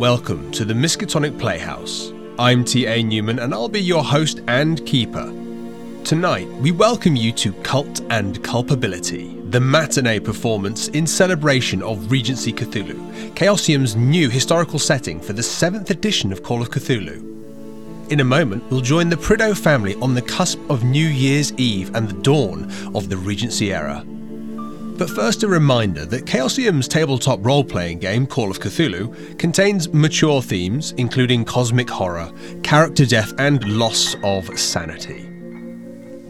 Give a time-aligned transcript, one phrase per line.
[0.00, 2.10] Welcome to the Miskatonic Playhouse.
[2.38, 3.02] I'm T.A.
[3.02, 5.26] Newman and I'll be your host and keeper.
[6.04, 12.50] Tonight, we welcome you to Cult and Culpability, the matinee performance in celebration of Regency
[12.50, 17.18] Cthulhu, Chaosium's new historical setting for the 7th edition of Call of Cthulhu.
[18.10, 21.94] In a moment, we'll join the Prideaux family on the cusp of New Year's Eve
[21.94, 24.02] and the dawn of the Regency era.
[25.00, 30.42] But first, a reminder that Chaosium's tabletop role playing game, Call of Cthulhu, contains mature
[30.42, 32.30] themes, including cosmic horror,
[32.62, 35.22] character death, and loss of sanity.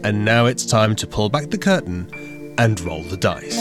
[0.05, 3.57] And now it's time to pull back the curtain and roll the dice.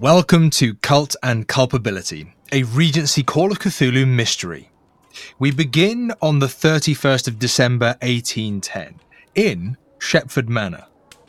[0.00, 4.70] Welcome to Cult and Culpability, a Regency Call of Cthulhu mystery.
[5.40, 9.00] We begin on the 31st of December 1810
[9.34, 10.86] in Shepford Manor,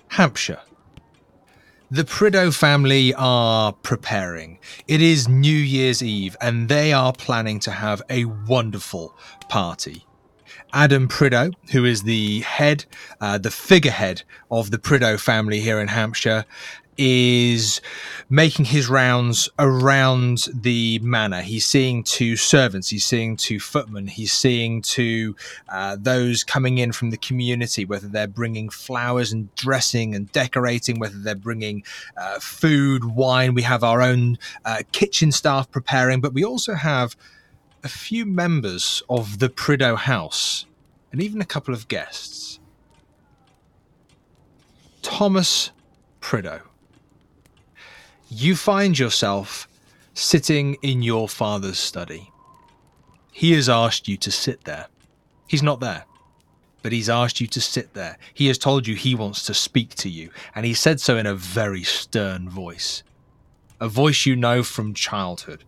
[0.09, 0.61] Hampshire.
[1.89, 4.59] The Prideaux family are preparing.
[4.87, 9.17] It is New Year's Eve and they are planning to have a wonderful
[9.49, 10.05] party.
[10.73, 12.85] Adam Prideaux, who is the head,
[13.19, 16.45] uh, the figurehead of the Prideaux family here in Hampshire,
[16.99, 17.79] is
[18.29, 21.41] making his rounds around the manor.
[21.41, 25.35] He's seeing to servants, he's seeing to footmen, he's seeing to
[25.69, 30.99] uh, those coming in from the community, whether they're bringing flowers and dressing and decorating,
[30.99, 31.83] whether they're bringing
[32.17, 33.53] uh, food, wine.
[33.53, 37.15] We have our own uh, kitchen staff preparing, but we also have
[37.81, 40.65] a few members of the Prideaux house
[41.13, 42.59] and even a couple of guests.
[45.01, 45.71] Thomas
[46.19, 46.68] Prideaux
[48.29, 49.67] you find yourself
[50.13, 52.31] sitting in your father's study.
[53.31, 54.87] He has asked you to sit there.
[55.47, 56.05] He's not there,
[56.83, 58.17] but he's asked you to sit there.
[58.33, 61.25] He has told you he wants to speak to you, and he said so in
[61.25, 63.01] a very stern voice.
[63.79, 65.63] A voice you know from childhood.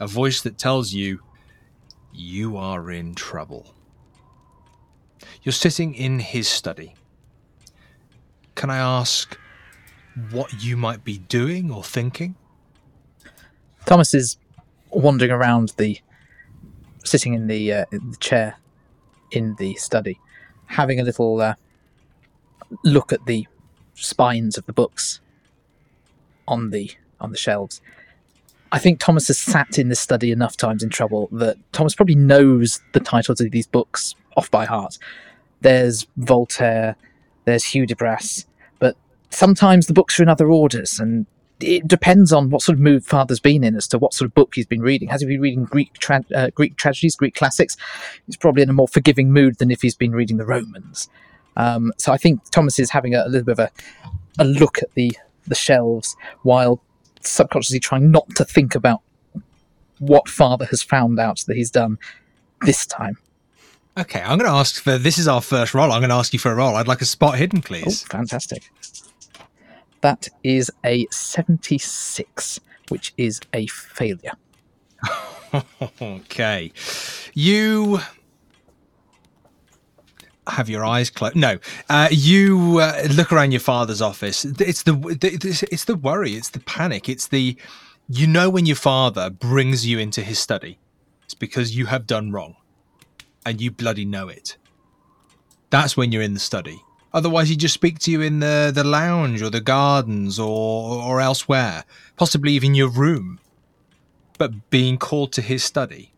[0.00, 1.20] A voice that tells you
[2.12, 3.74] you are in trouble.
[5.42, 6.94] You're sitting in his study.
[8.54, 9.38] Can I ask
[10.30, 12.34] what you might be doing or thinking?
[13.86, 14.36] Thomas is
[14.90, 16.00] wandering around the,
[17.04, 18.56] sitting in the, uh, in the chair
[19.30, 20.18] in the study,
[20.66, 21.54] having a little uh,
[22.84, 23.46] look at the
[23.94, 25.20] spines of the books
[26.46, 26.90] on the
[27.20, 27.80] on the shelves.
[28.70, 32.14] I think Thomas has sat in this study enough times in trouble that Thomas probably
[32.14, 34.98] knows the titles of these books off by heart.
[35.62, 36.94] There's Voltaire,
[37.44, 38.44] there's Hugh de Hudibras,
[39.30, 41.26] sometimes the books are in other orders and
[41.60, 44.34] it depends on what sort of mood father's been in as to what sort of
[44.34, 45.08] book he's been reading.
[45.08, 47.76] Has he been reading Greek tra- uh, Greek tragedies, Greek classics?
[48.26, 51.08] He's probably in a more forgiving mood than if he's been reading the Romans.
[51.56, 53.70] Um, so I think Thomas is having a, a, little bit of a,
[54.38, 55.12] a look at the
[55.46, 56.80] the shelves while
[57.22, 59.00] subconsciously trying not to think about
[59.98, 61.98] what father has found out that he's done
[62.62, 63.18] this time.
[63.98, 65.90] Okay, I'm going to ask for this is our first roll.
[65.90, 66.76] I'm going to ask you for a roll.
[66.76, 68.04] I'd like a spot hidden, please.
[68.04, 68.70] Oh, fantastic.
[70.00, 74.32] That is a 76, which is a failure.
[76.02, 76.72] okay.
[77.34, 78.00] You
[80.48, 81.36] have your eyes closed.
[81.36, 81.58] No,
[81.88, 84.44] uh, you uh, look around your father's office.
[84.44, 86.32] It's the it's the worry.
[86.32, 87.08] It's the panic.
[87.08, 87.56] It's the
[88.08, 90.78] you know when your father brings you into his study,
[91.24, 92.56] it's because you have done wrong,
[93.44, 94.56] and you bloody know it.
[95.70, 96.82] That's when you're in the study.
[97.12, 101.20] Otherwise, he'd just speak to you in the, the lounge or the gardens or, or
[101.20, 101.84] elsewhere,
[102.16, 103.40] possibly even your room.
[104.36, 106.12] But being called to his study,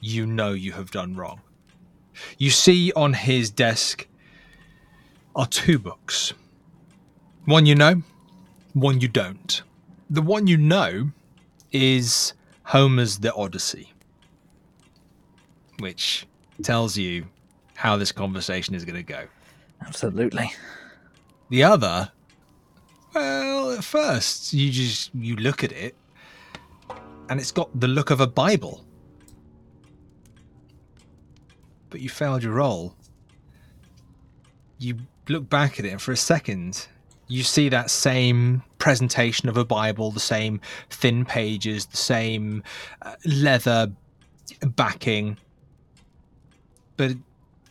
[0.00, 1.40] you know you have done wrong.
[2.38, 4.06] You see on his desk
[5.36, 6.32] are two books
[7.44, 8.02] one you know,
[8.72, 9.62] one you don't.
[10.08, 11.10] The one you know
[11.72, 12.32] is
[12.62, 13.92] Homer's The Odyssey,
[15.78, 16.26] which
[16.62, 17.26] tells you
[17.74, 19.26] how this conversation is going to go.
[19.86, 20.52] Absolutely.
[21.50, 22.10] The other,
[23.14, 25.94] well, at first you just you look at it,
[27.28, 28.84] and it's got the look of a Bible,
[31.90, 32.94] but you failed your roll.
[34.78, 34.96] You
[35.28, 36.88] look back at it, and for a second,
[37.28, 40.60] you see that same presentation of a Bible, the same
[40.90, 42.62] thin pages, the same
[43.02, 43.92] uh, leather
[44.60, 45.38] backing,
[46.96, 47.12] but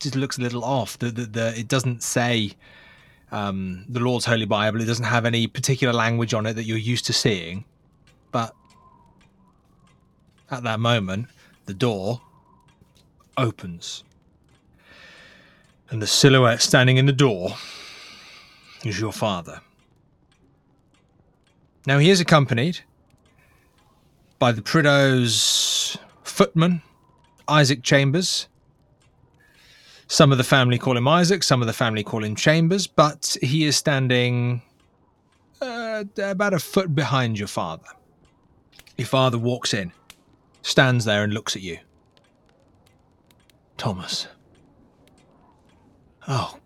[0.04, 0.98] just looks a little off.
[0.98, 2.52] The, the, the it doesn't say
[3.32, 4.80] um, the Lord's Holy Bible.
[4.80, 7.64] It doesn't have any particular language on it that you're used to seeing.
[8.30, 8.54] But
[10.50, 11.26] At that moment,
[11.66, 12.20] the door
[13.36, 14.04] opens.
[15.90, 17.56] And the silhouette standing in the door
[18.84, 19.60] is your father.
[21.86, 22.80] Now, he is accompanied
[24.38, 26.82] by the Prideaux's footman,
[27.48, 28.48] Isaac Chambers.
[30.06, 33.36] Some of the family call him Isaac, some of the family call him Chambers, but
[33.42, 34.62] he is standing
[35.60, 37.86] uh, about a foot behind your father.
[38.96, 39.92] Your father walks in,
[40.62, 41.78] stands there, and looks at you.
[43.76, 44.28] Thomas.
[46.28, 46.58] Oh,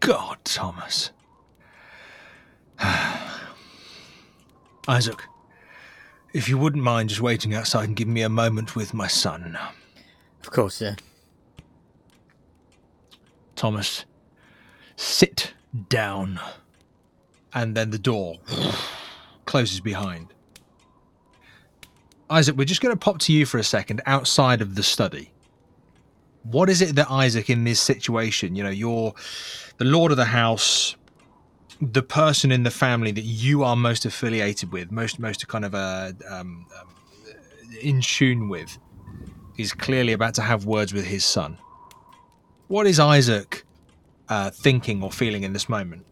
[0.00, 1.10] God, Thomas.
[4.88, 5.22] Isaac,
[6.32, 9.58] if you wouldn't mind just waiting outside and giving me a moment with my son.
[10.42, 10.96] Of course, sir.
[13.60, 14.06] Thomas,
[14.96, 15.52] sit
[15.90, 16.40] down.
[17.52, 18.38] And then the door
[19.44, 20.32] closes behind.
[22.30, 25.30] Isaac, we're just going to pop to you for a second outside of the study.
[26.42, 29.12] What is it that Isaac, in this situation, you know, you're
[29.76, 30.96] the lord of the house,
[31.82, 35.74] the person in the family that you are most affiliated with, most most kind of
[35.74, 36.88] uh, um, um,
[37.82, 38.78] in tune with,
[39.58, 41.58] is clearly about to have words with his son.
[42.70, 43.64] What is Isaac
[44.28, 46.06] uh, thinking or feeling in this moment?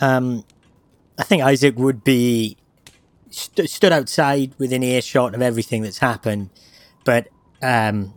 [0.00, 0.42] Um,
[1.18, 2.56] I think Isaac would be
[3.28, 6.48] st- stood outside within earshot of everything that's happened,
[7.04, 7.28] but
[7.60, 8.14] um,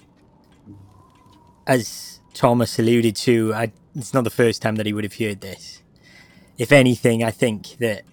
[1.68, 5.42] as Thomas alluded to, I, it's not the first time that he would have heard
[5.42, 5.84] this.
[6.58, 8.04] If anything, I think that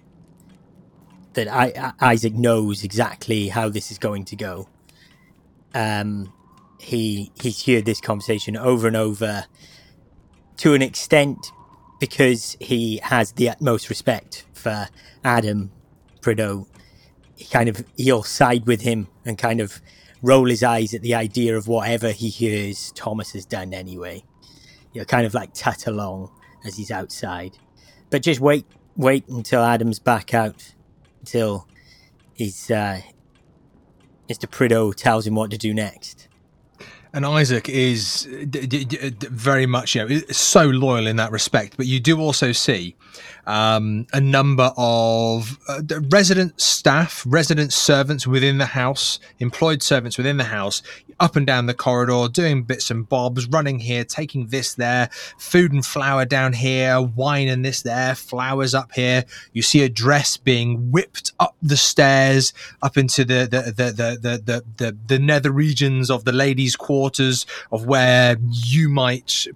[1.35, 4.67] that I, I, Isaac knows exactly how this is going to go.
[5.73, 6.33] Um,
[6.85, 9.45] he he's heard this conversation over and over
[10.57, 11.51] to an extent
[11.99, 14.87] because he has the utmost respect for
[15.23, 15.71] Adam
[16.21, 16.67] Prideaux.
[17.35, 19.81] He kind of he'll side with him and kind of
[20.21, 24.23] roll his eyes at the idea of whatever he hears Thomas has done anyway.
[24.93, 26.31] Know, kind of like tut along
[26.63, 27.57] as he's outside.
[28.09, 28.65] But just wait,
[28.95, 30.73] wait until Adam's back out,
[31.19, 31.67] until
[32.33, 33.01] he's uh,
[34.29, 34.49] Mr.
[34.49, 36.29] Prideaux tells him what to do next.
[37.15, 41.77] And Isaac is d- d- d- very much, you know, so loyal in that respect.
[41.77, 42.93] But you do also see
[43.47, 50.35] um, a number of uh, resident staff, resident servants within the house, employed servants within
[50.35, 50.81] the house,
[51.19, 55.71] up and down the corridor, doing bits and bobs, running here, taking this there, food
[55.71, 59.25] and flour down here, wine and this there, flowers up here.
[59.53, 64.19] You see a dress being whipped up the stairs, up into the the the the
[64.21, 69.47] the the, the, the nether regions of the ladies' quarters, of where you might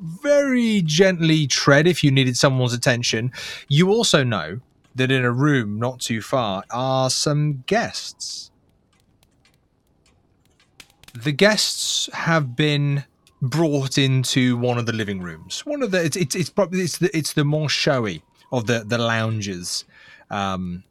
[0.00, 3.32] very gently tread if you needed someone's attention.
[3.68, 4.60] You also know
[4.94, 8.50] that in a room not too far are some guests.
[11.14, 13.04] The guests have been
[13.40, 15.64] brought into one of the living rooms.
[15.66, 18.84] One of the it's it's, it's probably it's the it's the more showy of the
[18.86, 19.84] the lounges.
[20.30, 20.82] Um,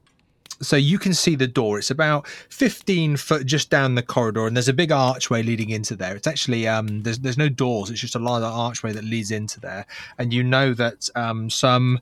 [0.62, 1.78] so you can see the door.
[1.78, 5.96] It's about 15 foot just down the corridor, and there's a big archway leading into
[5.96, 6.16] there.
[6.16, 7.90] It's actually um, there's there's no doors.
[7.90, 9.86] It's just a large archway that leads into there,
[10.18, 12.00] and you know that um, some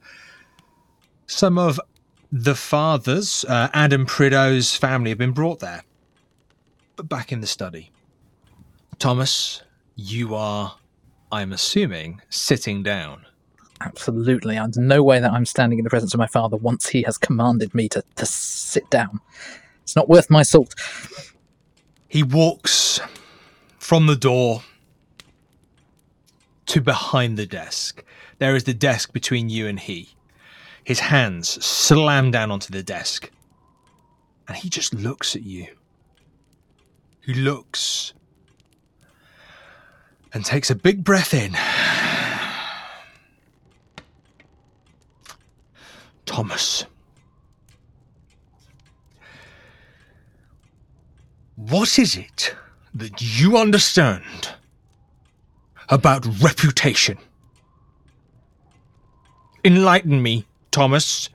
[1.28, 1.80] some of
[2.32, 5.84] the fathers, uh, Adam Prideaux's family, have been brought there,
[6.96, 7.92] but back in the study.
[9.02, 9.64] Thomas,
[9.96, 10.76] you are,
[11.32, 13.26] I'm assuming, sitting down.
[13.80, 14.54] Absolutely.
[14.54, 17.18] There's no way that I'm standing in the presence of my father once he has
[17.18, 19.20] commanded me to, to sit down.
[19.82, 20.76] It's not worth my salt.
[22.10, 23.00] He walks
[23.80, 24.62] from the door
[26.68, 28.04] to behind the desk.
[28.38, 30.10] There is the desk between you and he.
[30.84, 33.32] His hands slam down onto the desk.
[34.48, 35.66] And he just looks at you.
[37.22, 38.14] He looks
[40.34, 41.56] and takes a big breath in.
[46.26, 46.86] Thomas.
[51.56, 52.56] What is it
[52.94, 54.24] that you understand
[55.90, 57.18] about reputation?
[59.64, 61.30] Enlighten me, Thomas.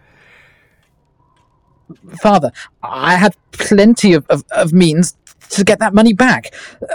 [2.21, 2.51] Father,
[2.83, 5.17] I had plenty of, of, of means
[5.51, 6.55] to get that money back.
[6.83, 6.95] Uh,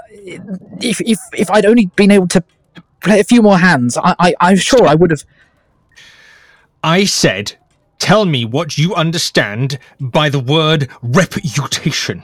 [0.82, 2.44] If, if, if I'd only been able to
[3.02, 5.24] play a few more hands, I, I, I'm sure I would have.
[6.84, 7.54] I said,
[8.00, 12.24] tell me what you understand by the word reputation.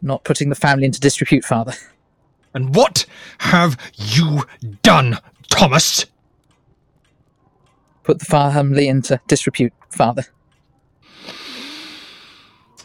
[0.00, 1.74] Not putting the family into disrepute, Father.
[2.54, 3.06] And what
[3.38, 4.44] have you
[4.82, 6.06] done, Thomas?
[8.02, 10.24] Put the family into disrepute, Father.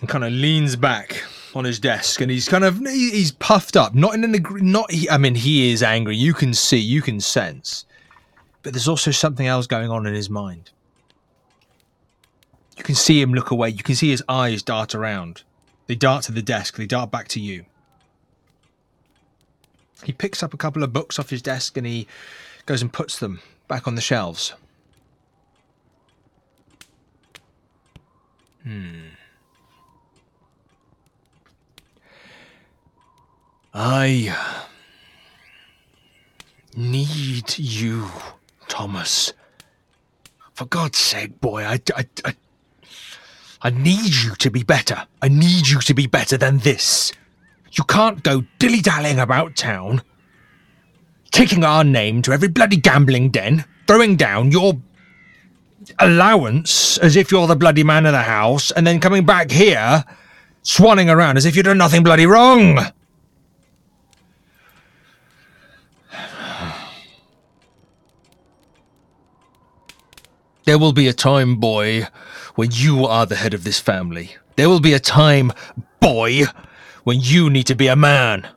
[0.02, 1.24] And kind of leans back
[1.56, 3.96] on his desk, and he's kind of he's puffed up.
[3.96, 4.92] Not in an agree- not.
[4.92, 6.16] He, I mean, he is angry.
[6.16, 7.86] You can see, you can sense,
[8.64, 10.72] but there's also something else going on in his mind.
[12.78, 13.70] You can see him look away.
[13.70, 15.44] You can see his eyes dart around.
[15.88, 16.78] They dart to the desk.
[16.78, 17.66] They dart back to you.
[20.04, 22.08] He picks up a couple of books off his desk and he
[22.66, 24.54] goes and puts them back on the shelves.
[28.64, 29.10] Hmm.
[33.74, 34.66] I uh,
[36.76, 38.10] need you,
[38.68, 39.32] Thomas.
[40.54, 42.36] For God's sake, boy, I, I, I,
[43.62, 45.08] I need you to be better.
[45.22, 47.14] I need you to be better than this.
[47.72, 50.02] You can't go dilly dallying about town,
[51.32, 54.82] taking our name to every bloody gambling den, throwing down your
[55.98, 60.04] allowance as if you're the bloody man of the house, and then coming back here,
[60.62, 62.92] swanning around as if you've done nothing bloody wrong.
[70.66, 72.08] There will be a time, boy,
[72.56, 74.36] when you are the head of this family.
[74.56, 75.54] There will be a time,
[76.00, 76.44] boy,
[77.04, 78.48] when you need to be a man.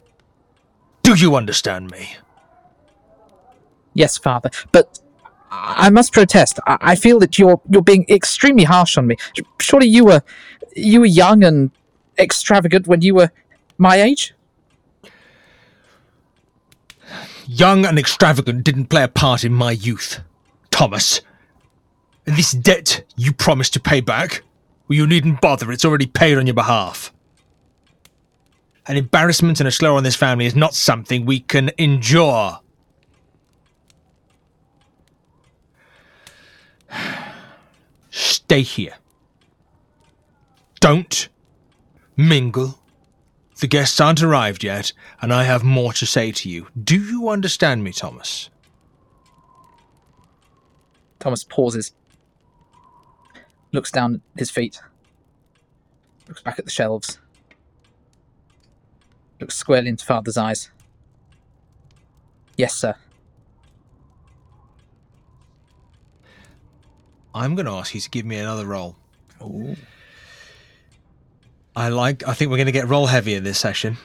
[1.03, 2.17] Do you understand me?
[3.95, 4.99] Yes, father, but
[5.51, 6.59] I must protest.
[6.67, 9.17] I I feel that you're you're being extremely harsh on me.
[9.61, 10.23] Surely you were
[10.75, 11.71] you were young and
[12.19, 13.31] extravagant when you were
[13.79, 14.35] my age.
[17.47, 20.21] Young and extravagant didn't play a part in my youth,
[20.71, 21.21] Thomas.
[22.27, 24.43] And this debt you promised to pay back,
[24.89, 27.13] well, you needn't bother, it's already paid on your behalf.
[28.87, 32.61] An embarrassment and a slur on this family is not something we can endure.
[38.11, 38.95] Stay here.
[40.81, 41.29] Don't
[42.17, 42.79] mingle.
[43.61, 46.69] The guests aren't arrived yet, and I have more to say to you.
[46.83, 48.51] Do you understand me, Thomas?
[51.21, 51.93] Thomas pauses,
[53.75, 54.81] looks down at his feet,
[56.29, 57.19] looks back at the shelves,
[59.41, 60.71] looks squarely into father's eyes.
[62.57, 62.95] Yes, sir.
[67.35, 68.95] I'm going to ask you to give me another roll.
[71.75, 72.27] I like.
[72.29, 73.97] I think we're going to get roll heavy in this session.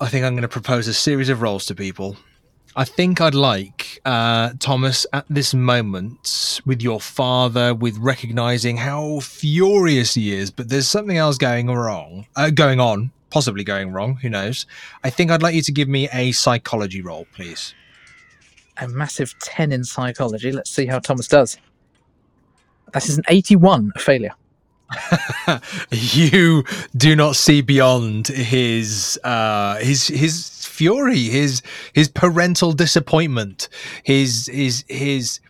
[0.00, 2.16] I think I'm going to propose a series of rolls to people.
[2.76, 9.18] I think I'd like uh, Thomas at this moment with your father, with recognizing how
[9.20, 14.14] furious he is, but there's something else going wrong, uh, going on, possibly going wrong.
[14.16, 14.64] Who knows?
[15.02, 17.74] I think I'd like you to give me a psychology roll, please.
[18.78, 20.52] A massive 10 in psychology.
[20.52, 21.58] Let's see how Thomas does.
[22.92, 24.34] That is an 81, a failure.
[25.90, 26.62] you
[26.96, 31.60] do not see beyond his uh his his fury his
[31.92, 33.68] his parental disappointment
[34.04, 35.40] his his his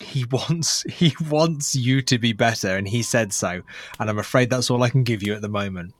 [0.00, 3.62] he wants he wants you to be better and he said so
[4.00, 5.92] and i'm afraid that's all i can give you at the moment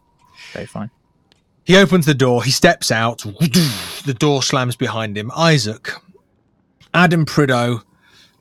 [0.54, 0.90] Okay, fine.
[1.64, 5.90] he opens the door he steps out the door slams behind him isaac
[6.94, 7.82] adam prideaux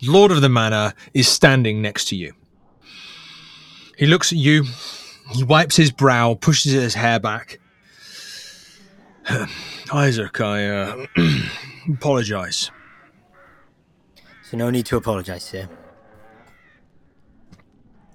[0.02, 2.34] lord of the manor is standing next to you
[3.98, 4.64] he looks at you.
[5.32, 7.60] He wipes his brow, pushes his hair back.
[9.92, 11.06] Isaac, I uh,
[11.94, 12.70] apologize.
[14.44, 15.68] So no need to apologise, sir.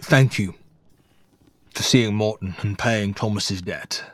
[0.00, 0.54] Thank you
[1.74, 4.04] for seeing Morton and paying Thomas's debt.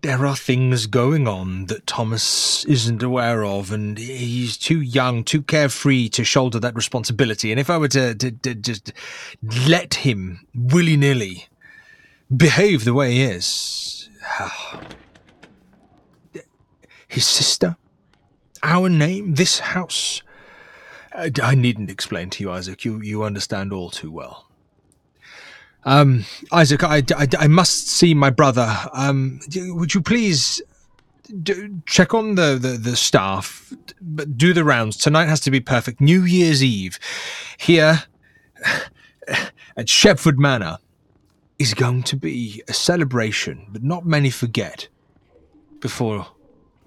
[0.00, 5.42] There are things going on that Thomas isn't aware of, and he's too young, too
[5.42, 7.50] carefree to shoulder that responsibility.
[7.50, 8.92] And if I were to, to, to just
[9.66, 11.48] let him willy nilly
[12.34, 14.08] behave the way he is,
[17.08, 17.76] his sister,
[18.62, 20.22] our name, this house,
[21.12, 22.84] I, needn't explain to you, Isaac.
[22.84, 24.47] You you understand all too well.
[25.84, 28.74] Um, Isaac, I, I, I must see my brother.
[28.92, 30.60] Um, would you please
[31.42, 34.96] do, check on the, the, the staff, but do the rounds.
[34.96, 36.00] Tonight has to be perfect.
[36.00, 36.98] New Year's Eve
[37.58, 38.04] here
[39.28, 40.78] at Shepford Manor
[41.58, 44.88] is going to be a celebration that not many forget
[45.80, 46.26] before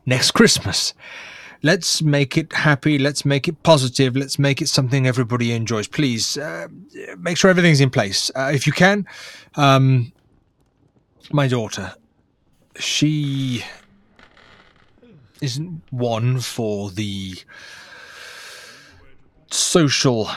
[0.05, 0.93] next Christmas.
[1.63, 2.97] Let's make it happy.
[2.97, 4.15] Let's make it positive.
[4.15, 5.87] Let's make it something everybody enjoys.
[5.87, 6.67] Please uh,
[7.19, 8.31] make sure everything's in place.
[8.35, 9.07] Uh, if you can,
[9.55, 10.11] um,
[11.31, 11.93] my daughter,
[12.77, 13.63] she
[15.41, 17.35] isn't one for the
[19.51, 20.29] social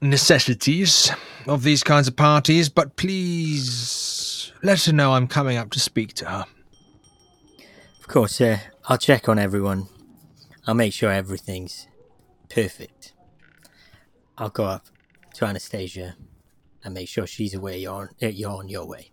[0.00, 1.10] necessities
[1.46, 6.14] of these kinds of parties, but please let her know I'm coming up to speak
[6.14, 6.46] to her.
[8.10, 9.86] Course, uh, I'll check on everyone.
[10.66, 11.86] I'll make sure everything's
[12.48, 13.12] perfect.
[14.36, 14.86] I'll go up
[15.34, 16.16] to Anastasia
[16.82, 19.12] and make sure she's aware you're on, uh, you're on your way.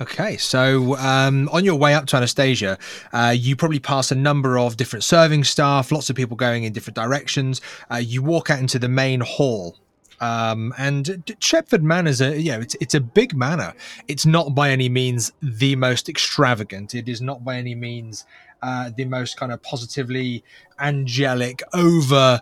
[0.00, 2.78] Okay, so um, on your way up to Anastasia,
[3.12, 6.72] uh, you probably pass a number of different serving staff, lots of people going in
[6.72, 7.60] different directions.
[7.90, 9.81] Uh, you walk out into the main hall.
[10.22, 11.04] Um, and
[11.40, 13.74] Shepford Manor is a, you know, it's, it's a big manor.
[14.06, 16.94] It's not by any means the most extravagant.
[16.94, 18.24] It is not by any means
[18.62, 20.44] uh, the most kind of positively
[20.78, 22.40] angelic, over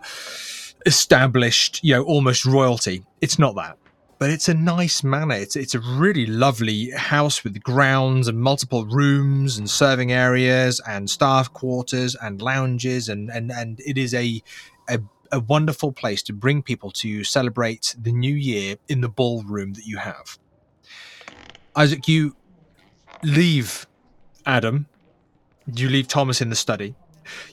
[0.85, 3.03] established, you know, almost royalty.
[3.19, 3.77] It's not that
[4.21, 5.33] but it's a nice manor.
[5.33, 11.09] It's it's a really lovely house with grounds and multiple rooms and serving areas and
[11.09, 14.43] staff quarters and lounges and and and it is a
[14.87, 14.99] a,
[15.31, 19.85] a wonderful place to bring people to celebrate the new year in the ballroom that
[19.85, 20.37] you have.
[21.75, 22.35] Isaac, you
[23.23, 23.87] leave
[24.45, 24.87] Adam.
[25.73, 26.95] You leave Thomas in the study.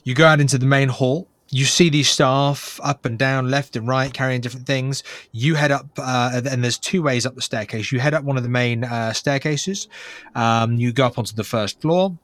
[0.03, 3.75] You go out into the main hall you see these staff up and down, left
[3.75, 5.03] and right, carrying different things.
[5.31, 7.91] You head up, uh, and there's two ways up the staircase.
[7.91, 9.87] You head up one of the main uh, staircases.
[10.35, 12.17] Um, you go up onto the first floor.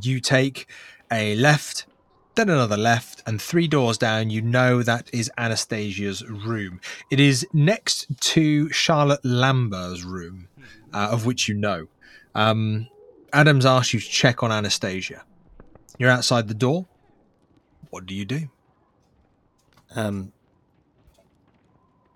[0.00, 0.68] You take
[1.12, 1.86] a left,
[2.38, 4.30] then another left, and three doors down.
[4.30, 6.80] You know that is Anastasia's room.
[7.10, 10.48] It is next to Charlotte Lambert's room,
[10.94, 11.88] uh, of which you know.
[12.34, 12.88] Um,
[13.32, 15.24] Adams asked you to check on Anastasia.
[15.98, 16.86] You're outside the door
[17.90, 18.48] what do you do?
[19.94, 20.32] Um,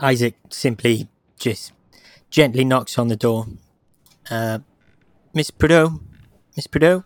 [0.00, 1.72] Isaac simply just
[2.30, 3.46] gently knocks on the door.
[4.30, 4.60] Uh,
[5.34, 6.00] Miss Prideaux?
[6.56, 7.04] Miss Prideaux?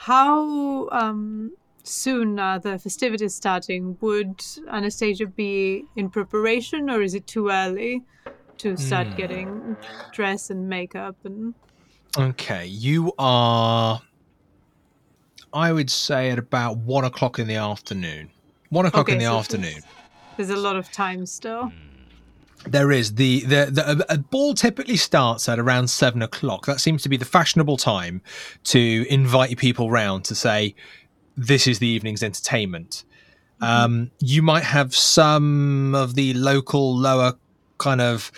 [0.00, 1.52] How um,
[1.82, 3.98] soon are the festivities starting?
[4.00, 8.02] Would Anastasia be in preparation, or is it too early
[8.56, 9.16] to start mm.
[9.18, 9.76] getting
[10.10, 11.52] dress and makeup and?
[12.16, 14.00] Okay, you are
[15.52, 18.30] I would say at about one o'clock in the afternoon.
[18.70, 19.82] One o'clock okay, in the so afternoon.
[20.38, 21.72] There's a lot of time still.
[22.66, 26.66] There is the the, the a ball typically starts at around seven o'clock.
[26.66, 28.20] That seems to be the fashionable time
[28.64, 30.74] to invite people round to say
[31.36, 33.04] this is the evening's entertainment.
[33.62, 37.34] Um, you might have some of the local lower
[37.78, 38.30] kind of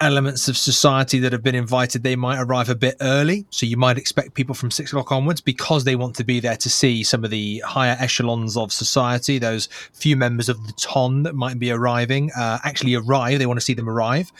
[0.00, 3.46] elements of society that have been invited, they might arrive a bit early.
[3.50, 6.56] So you might expect people from six o'clock onwards because they want to be there
[6.56, 9.38] to see some of the higher echelons of society.
[9.38, 13.38] Those few members of the ton that might be arriving uh, actually arrive.
[13.38, 14.32] They want to see them arrive.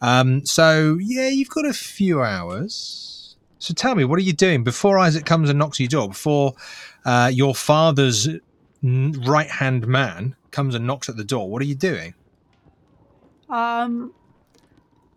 [0.00, 3.36] Um, so yeah, you've got a few hours.
[3.58, 6.08] So tell me, what are you doing before Isaac comes and knocks your door?
[6.08, 6.54] Before
[7.04, 8.28] uh, your father's
[8.82, 11.50] right hand man comes and knocks at the door?
[11.50, 12.14] What are you doing?
[13.48, 14.12] Um,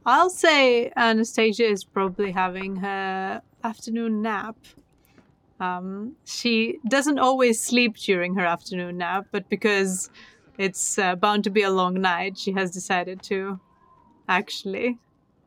[0.06, 4.56] I'll say Anastasia is probably having her afternoon nap.
[5.60, 10.10] Um, she doesn't always sleep during her afternoon nap, but because
[10.58, 13.60] it's uh, bound to be a long night, she has decided to
[14.28, 14.98] actually.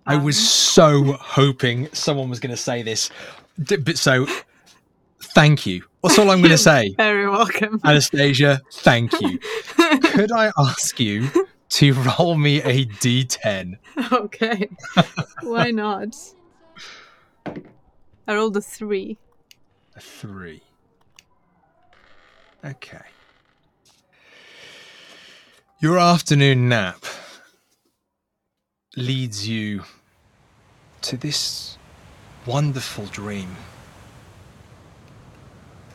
[0.07, 3.11] Um, I was um, so hoping someone was going to say this.
[3.59, 4.27] But so,
[5.21, 5.83] thank you.
[6.03, 6.95] That's all I'm going to say?
[6.97, 7.81] Very welcome.
[7.85, 9.39] Anastasia, thank you.
[10.03, 11.29] Could I ask you
[11.71, 13.79] to roll me a d10.
[14.13, 14.69] Okay.
[15.43, 16.17] Why not?
[17.47, 19.19] I rolled a three.
[19.97, 20.63] A three.
[22.65, 23.03] Okay.
[25.79, 27.05] Your afternoon nap
[28.97, 29.85] leads you
[31.03, 31.79] to this
[32.47, 33.57] wonderful dream.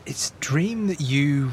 [0.06, 1.50] It's a dream that you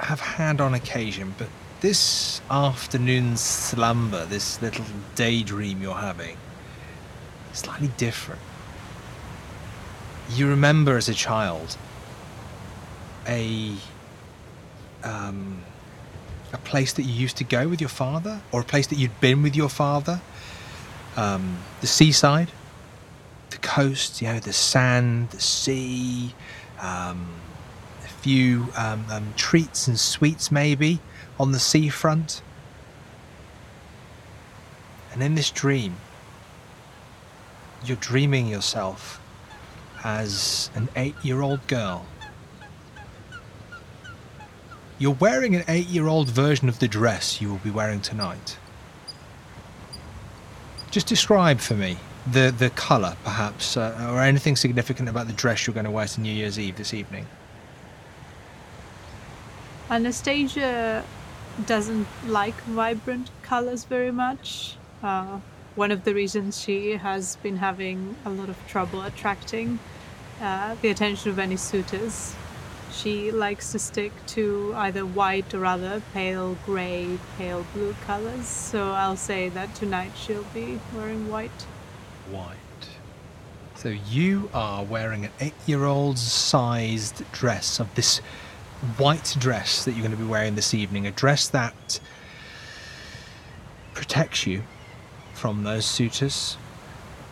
[0.00, 1.48] have had on occasion, but
[1.80, 6.36] this afternoon slumber, this little daydream you're having,
[7.52, 8.40] slightly different.
[10.30, 11.76] You remember as a child
[13.26, 13.72] a
[15.04, 15.62] um,
[16.52, 19.20] a place that you used to go with your father, or a place that you'd
[19.20, 20.20] been with your father.
[21.16, 22.50] Um, the seaside,
[23.50, 26.34] the coast, you know, the sand, the sea,
[26.80, 27.28] um,
[28.04, 31.00] a few um, um, treats and sweets, maybe
[31.38, 32.42] on the seafront.
[35.12, 35.96] And in this dream,
[37.84, 39.20] you're dreaming yourself
[40.04, 42.06] as an eight year old girl.
[44.98, 48.58] You're wearing an eight year old version of the dress you will be wearing tonight.
[50.90, 55.66] Just describe for me the, the colour, perhaps, uh, or anything significant about the dress
[55.66, 57.26] you're going to wear to New Year's Eve this evening.
[59.90, 61.04] Anastasia
[61.66, 64.76] doesn't like vibrant colors very much.
[65.02, 65.40] Uh,
[65.74, 69.78] one of the reasons she has been having a lot of trouble attracting
[70.40, 72.34] uh, the attention of any suitors.
[72.90, 78.46] She likes to stick to either white or other pale grey, pale blue colors.
[78.46, 81.66] So I'll say that tonight she'll be wearing white.
[82.30, 82.56] White.
[83.74, 88.20] So you are wearing an eight-year-old sized dress of this
[88.96, 91.06] white dress that you're going to be wearing this evening.
[91.06, 92.00] A dress that
[93.94, 94.62] protects you
[95.34, 96.56] from those suitors,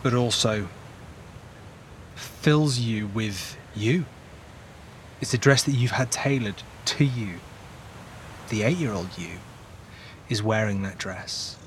[0.03, 0.67] but also
[2.15, 4.05] fills you with you.
[5.21, 7.35] It's a dress that you've had tailored to you.
[8.49, 9.37] The eight year old you
[10.29, 11.57] is wearing that dress,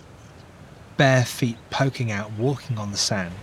[0.97, 3.35] bare feet poking out, walking on the sand.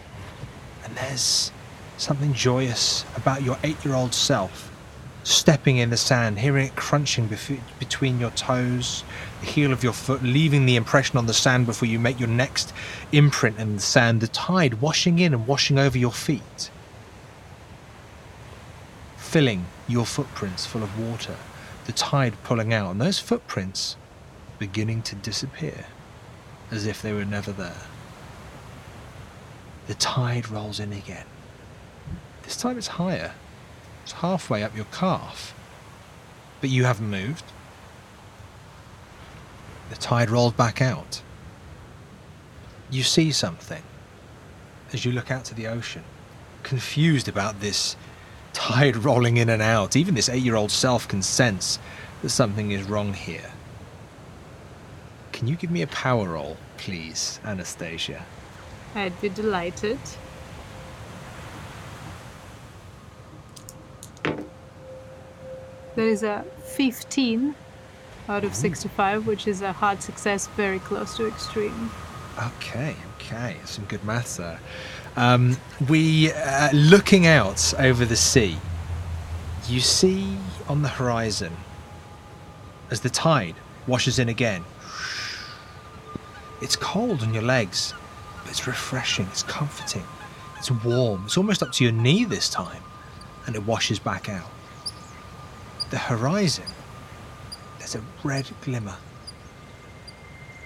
[0.84, 1.52] And there's
[1.98, 4.72] something joyous about your eight year old self
[5.28, 9.04] stepping in the sand, hearing it crunching bef- between your toes,
[9.42, 12.30] the heel of your foot, leaving the impression on the sand before you make your
[12.30, 12.74] next
[13.12, 16.72] imprint in the sand, the tide washing in and washing over your feet,
[19.18, 21.36] filling your footprints full of water,
[21.88, 23.98] the tide pulling out, and those footprints
[24.60, 25.86] beginning to disappear
[26.72, 27.82] as if they were never there.
[29.88, 31.26] The tide rolls in again.
[32.44, 33.34] This time it's higher.
[34.08, 35.54] It's halfway up your calf.
[36.62, 37.44] But you haven't moved.
[39.90, 41.22] The tide rolls back out.
[42.90, 43.84] You see something
[44.94, 46.06] as you look out to the ocean,
[46.64, 47.98] confused about this
[48.54, 49.98] tide rolling in and out.
[49.98, 51.78] Even this eight year old self can sense
[52.22, 53.52] that something is wrong here.
[55.34, 58.26] Can you give me a power roll, please, Anastasia?
[58.96, 60.00] I'd be delighted.
[65.98, 67.56] There is a 15
[68.30, 71.90] out of 65, which is a hard success, very close to extreme.
[72.40, 74.60] Okay, okay, some good maths there.
[75.16, 75.58] Um,
[75.90, 78.58] we uh, looking out over the sea.
[79.68, 80.38] You see
[80.70, 81.58] on the horizon
[82.92, 83.56] as the tide
[83.88, 84.64] washes in again.
[86.62, 87.96] It's cold on your legs,
[88.44, 89.26] but it's refreshing.
[89.32, 90.06] It's comforting.
[90.60, 91.24] It's warm.
[91.26, 92.84] It's almost up to your knee this time,
[93.48, 94.52] and it washes back out.
[95.90, 96.66] The horizon.
[97.80, 98.96] There's a red glimmer,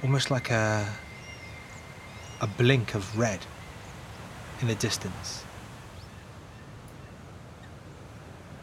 [0.01, 0.88] almost like a
[2.41, 3.39] a blink of red
[4.62, 5.43] in the distance.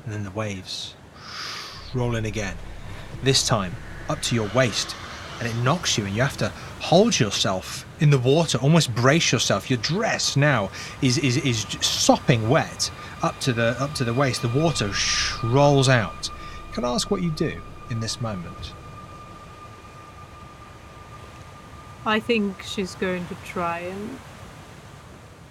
[0.05, 0.95] And then the waves
[1.95, 2.57] roll in again.
[3.23, 3.75] This time
[4.09, 4.97] up to your waist,
[5.39, 6.49] and it knocks you, and you have to
[6.81, 9.71] hold yourself in the water, almost brace yourself.
[9.71, 10.71] Your dress now
[11.03, 12.91] is is, is sopping wet
[13.23, 14.43] up to the up to the waist.
[14.43, 14.91] The water
[15.45, 16.31] rolls out.
[16.79, 17.61] Can I ask what you do
[17.91, 18.73] in this moment?
[22.07, 24.21] I think she's going to try and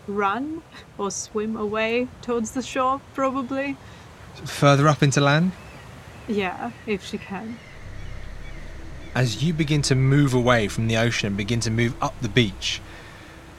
[0.08, 0.62] run
[0.98, 3.76] or swim away towards the shore, probably.
[4.46, 5.52] Further up into land?
[6.30, 7.60] Yeah, if she can.
[9.14, 12.30] As you begin to move away from the ocean and begin to move up the
[12.30, 12.80] beach,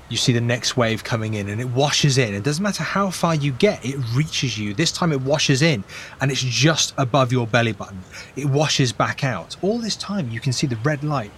[0.08, 2.34] you see the next wave coming in and it washes in.
[2.34, 4.72] It doesn't matter how far you get, it reaches you.
[4.72, 5.84] This time it washes in
[6.20, 8.00] and it's just above your belly button.
[8.34, 9.56] It washes back out.
[9.62, 11.30] All this time you can see the red light.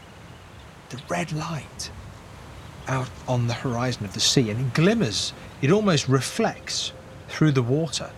[0.90, 1.90] The red light
[2.86, 5.32] out on the horizon of the sea and it glimmers.
[5.62, 6.92] It almost reflects
[7.28, 8.10] through the water,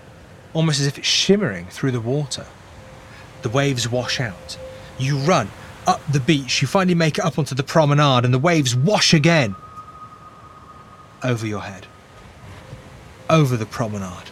[0.53, 2.47] almost as if it's shimmering through the water.
[3.41, 4.59] The waves wash out.
[4.99, 5.49] You run
[5.87, 6.63] up the beach.
[6.63, 9.57] You finally make it up onto the promenade and the waves wash again
[11.25, 11.87] over your head,
[13.31, 14.31] over the promenade,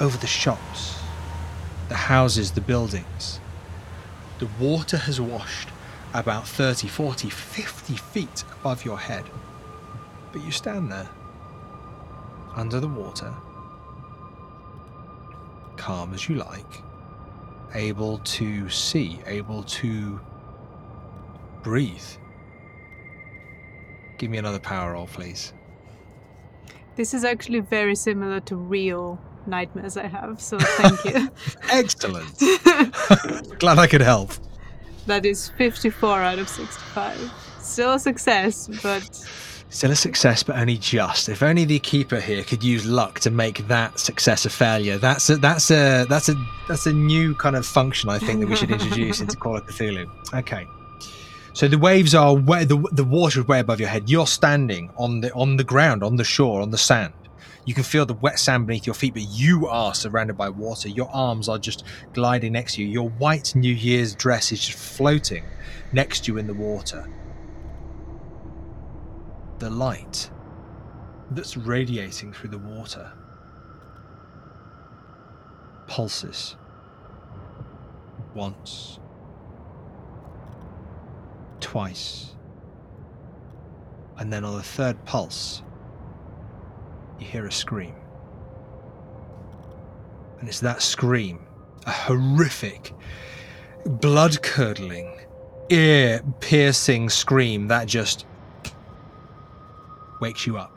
[0.00, 0.98] over the shops,
[1.88, 3.40] the houses, the buildings.
[4.38, 5.68] The water has washed
[6.14, 9.24] about 30, 40, 50 feet above your head.
[10.32, 11.08] But you stand there,
[12.56, 13.32] under the water,
[15.76, 16.82] calm as you like,
[17.74, 20.20] able to see, able to
[21.62, 22.02] breathe.
[24.18, 25.52] Give me another power roll, please.
[27.00, 31.30] This is actually very similar to real nightmares I have, so thank you.
[31.72, 32.28] Excellent.
[33.58, 34.32] Glad I could help.
[35.06, 37.32] that is 54 out of 65.
[37.58, 39.02] Still a success, but
[39.70, 41.30] Still a success, but only just.
[41.30, 44.98] If only the keeper here could use luck to make that success a failure.
[44.98, 46.34] That's a that's a that's a
[46.68, 49.66] that's a new kind of function I think that we should introduce into Call of
[49.66, 50.06] Cthulhu.
[50.34, 50.66] Okay.
[51.52, 54.08] So the waves are way, the the water is way above your head.
[54.08, 57.12] You're standing on the on the ground, on the shore, on the sand.
[57.66, 60.88] You can feel the wet sand beneath your feet, but you are surrounded by water.
[60.88, 61.84] Your arms are just
[62.14, 62.88] gliding next to you.
[62.88, 65.44] Your white New Year's dress is just floating
[65.92, 67.06] next to you in the water.
[69.58, 70.30] The light
[71.30, 73.12] that's radiating through the water
[75.86, 76.56] pulses
[78.34, 78.98] once,
[81.60, 82.34] twice,
[84.18, 85.62] and then on the third pulse,
[87.18, 87.94] you hear a scream.
[90.38, 91.40] And it's that scream,
[91.86, 92.92] a horrific,
[93.86, 95.20] blood curdling,
[95.70, 98.26] ear piercing scream that just
[100.20, 100.76] wakes you up.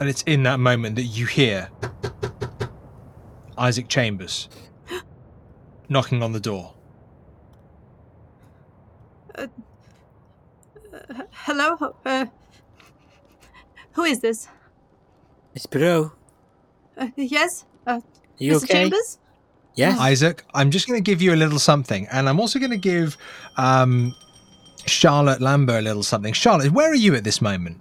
[0.00, 1.70] And it's in that moment that you hear
[3.56, 4.48] Isaac Chambers
[5.88, 6.74] knocking on the door.
[11.30, 11.94] Hello?
[12.04, 12.26] Uh,
[13.92, 14.48] who is this?
[15.54, 16.12] Miss Prideaux,
[16.96, 17.64] Uh, yes?
[17.86, 18.00] Uh,
[18.38, 18.64] you Mr.
[18.64, 18.72] okay?
[18.84, 19.18] Chambers?
[19.74, 19.98] Yes.
[19.98, 22.76] Isaac, I'm just going to give you a little something, and I'm also going to
[22.76, 23.16] give
[23.56, 24.14] um,
[24.86, 26.32] Charlotte Lambert a little something.
[26.34, 27.80] Charlotte, where are you at this moment?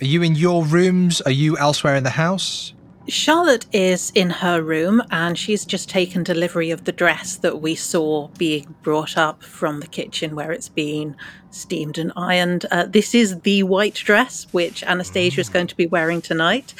[0.00, 1.20] Are you in your rooms?
[1.20, 2.74] Are you elsewhere in the house?
[3.08, 7.74] Charlotte is in her room and she's just taken delivery of the dress that we
[7.74, 11.16] saw being brought up from the kitchen where it's been
[11.50, 12.64] steamed and ironed.
[12.70, 16.74] Uh, this is the white dress which Anastasia is going to be wearing tonight.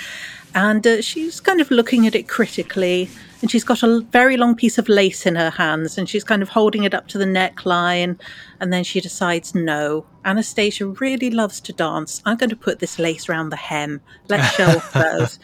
[0.54, 3.11] And uh, she's kind of looking at it critically.
[3.40, 6.42] And she's got a very long piece of lace in her hands and she's kind
[6.42, 8.16] of holding it up to the neckline.
[8.61, 12.22] And then she decides, no, Anastasia really loves to dance.
[12.24, 14.02] I'm going to put this lace around the hem.
[14.28, 15.40] Let's show off those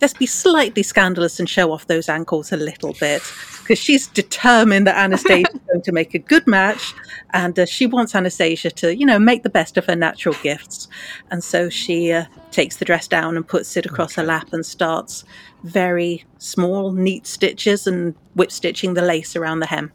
[0.00, 3.22] let's be slightly scandalous and show off those ankles a little bit
[3.60, 6.94] because she's determined that Anastasia is going to make a good match
[7.32, 10.88] and uh, she wants Anastasia to, you know, make the best of her natural gifts.
[11.30, 14.66] And so she uh, takes the dress down and puts it across her lap and
[14.66, 15.24] starts
[15.62, 19.92] very small, neat stitches and whip stitching the lace around the hem.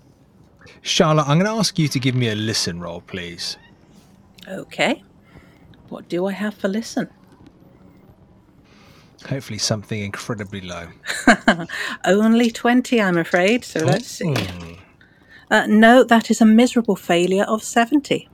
[0.82, 3.58] Charlotte, I'm going to ask you to give me a listen roll, please.
[4.48, 5.04] Okay.
[5.90, 7.10] What do I have for listen?
[9.28, 10.88] Hopefully, something incredibly low.
[12.06, 13.66] Only 20, I'm afraid.
[13.66, 14.36] So let's see.
[15.50, 18.30] Uh, no, that is a miserable failure of 70.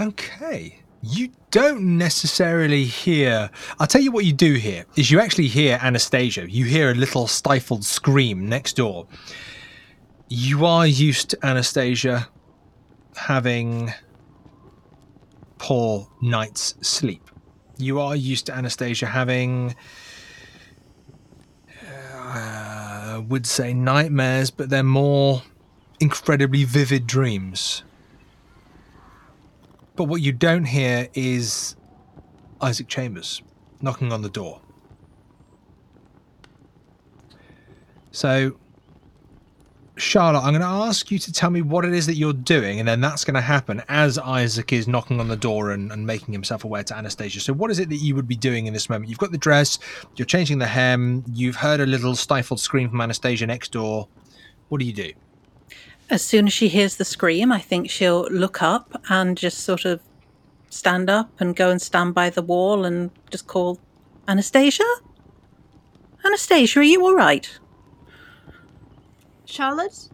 [0.00, 0.80] Okay.
[1.02, 3.50] You don't necessarily hear.
[3.78, 6.50] I'll tell you what you do hear is you actually hear Anastasia.
[6.50, 9.06] You hear a little stifled scream next door.
[10.28, 12.28] You are used to Anastasia
[13.16, 13.92] having
[15.58, 17.29] poor night's sleep.
[17.80, 19.74] You are used to Anastasia having,
[22.14, 25.42] uh, would say nightmares, but they're more
[26.00, 27.82] incredibly vivid dreams.
[29.96, 31.76] But what you don't hear is
[32.60, 33.42] Isaac Chambers
[33.82, 34.60] knocking on the door.
[38.12, 38.56] So,
[40.00, 42.80] Charlotte, I'm going to ask you to tell me what it is that you're doing,
[42.80, 46.06] and then that's going to happen as Isaac is knocking on the door and, and
[46.06, 47.40] making himself aware to Anastasia.
[47.40, 49.08] So, what is it that you would be doing in this moment?
[49.10, 49.78] You've got the dress,
[50.16, 54.08] you're changing the hem, you've heard a little stifled scream from Anastasia next door.
[54.68, 55.12] What do you do?
[56.08, 59.84] As soon as she hears the scream, I think she'll look up and just sort
[59.84, 60.00] of
[60.70, 63.78] stand up and go and stand by the wall and just call
[64.26, 64.84] Anastasia?
[66.24, 67.58] Anastasia, are you all right?
[69.50, 70.08] Charlotte?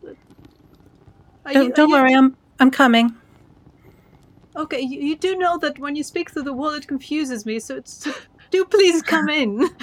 [1.44, 3.14] Are Don't, you- don't are you- worry, I'm I'm coming.
[4.56, 7.58] Okay, you, you do know that when you speak through the wall, it confuses me,
[7.60, 7.92] so it's.
[8.04, 8.12] So
[8.50, 9.68] do please come in.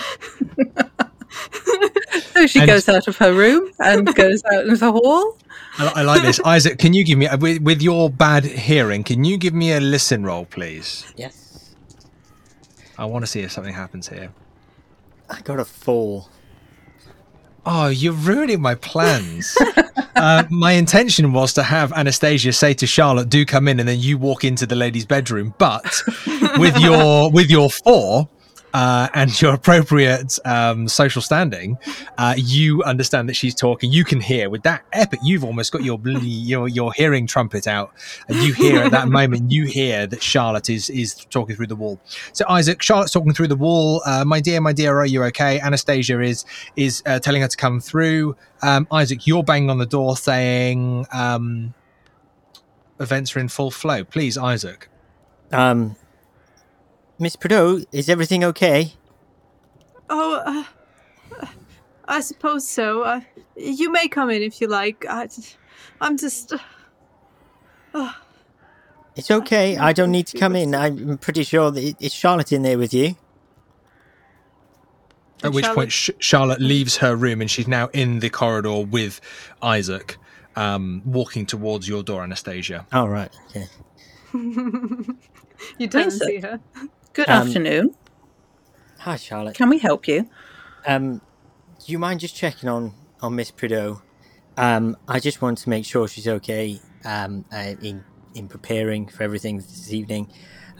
[2.33, 5.37] So she And- goes out of her room and goes out into the hall.
[5.79, 6.39] I, I like this.
[6.45, 9.79] Isaac, can you give me, with, with your bad hearing, can you give me a
[9.79, 11.11] listen roll, please?
[11.15, 11.73] Yes.
[12.97, 14.31] I want to see if something happens here.
[15.29, 16.27] I got a four.
[17.65, 19.57] Oh, you're ruining my plans.
[20.15, 23.99] uh, my intention was to have Anastasia say to Charlotte, "Do come in," and then
[23.99, 25.53] you walk into the lady's bedroom.
[25.57, 26.01] But
[26.57, 28.27] with your with your four
[28.73, 31.77] uh, and your appropriate um, social standing,
[32.17, 33.91] uh, you understand that she's talking.
[33.91, 35.19] You can hear with that epic.
[35.23, 37.93] You've almost got your your your hearing trumpet out,
[38.27, 39.51] and you hear at that moment.
[39.51, 41.99] You hear that Charlotte is is talking through the wall.
[42.33, 44.01] So Isaac, Charlotte's talking through the wall.
[44.05, 45.59] Uh, my dear, my dear, are you okay?
[45.59, 48.35] Anastasia is is uh, telling her to come through.
[48.61, 51.73] Um, Isaac, you're banging on the door saying um,
[52.99, 54.03] events are in full flow.
[54.03, 54.89] Please, Isaac.
[55.51, 55.95] Um,
[57.23, 58.93] Miss Prideaux, is everything okay?
[60.09, 61.45] Oh, uh,
[62.05, 63.03] I suppose so.
[63.03, 63.21] Uh,
[63.55, 65.05] you may come in if you like.
[65.09, 65.29] I,
[66.01, 66.51] I'm just.
[67.93, 68.11] Uh,
[69.15, 69.77] It's okay.
[69.77, 70.75] I don't need to come in.
[70.75, 73.15] I'm pretty sure that it's Charlotte in there with you.
[75.45, 78.81] At which Charlotte- point Sh- Charlotte leaves her room and she's now in the corridor
[78.81, 79.21] with
[79.61, 80.17] Isaac,
[80.57, 82.85] um, walking towards your door, Anastasia.
[82.91, 83.31] All right.
[83.49, 83.67] Okay.
[85.77, 86.27] You don't Isaac.
[86.27, 86.59] see her.
[87.13, 87.95] Good Um, afternoon.
[88.99, 89.55] Hi, Charlotte.
[89.55, 90.29] Can we help you?
[90.87, 91.21] Um,
[91.85, 94.01] do you mind just checking on on Miss Prideaux?
[94.57, 96.79] Um, I just want to make sure she's okay.
[97.05, 100.31] Um, uh, in in preparing for everything this evening.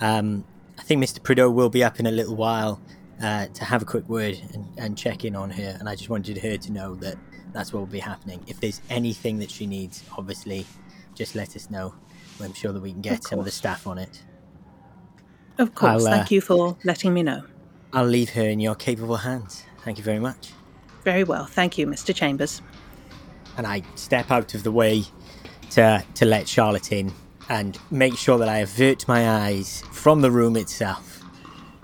[0.02, 0.46] Um,
[0.80, 1.22] I think Mr.
[1.22, 2.82] Prideaux will be up in a little while
[3.22, 5.78] uh, to have a quick word and, and check in on her.
[5.80, 7.16] And I just wanted her to know that
[7.54, 8.44] that's what will be happening.
[8.48, 10.66] If there's anything that she needs, obviously,
[11.14, 11.94] just let us know.
[12.42, 14.24] I'm sure that we can get some of the staff on it.
[15.58, 16.06] Of course.
[16.06, 17.44] I'll, uh, Thank you for letting me know.
[17.94, 19.64] I'll leave her in your capable hands.
[19.84, 20.52] Thank you very much.
[21.04, 21.46] Very well.
[21.46, 22.16] Thank you, Mr.
[22.16, 22.62] Chambers.
[23.58, 25.04] and I step out of the way
[25.72, 27.12] to to let Charlotte in
[27.50, 31.20] and make sure that I avert my eyes from the room itself.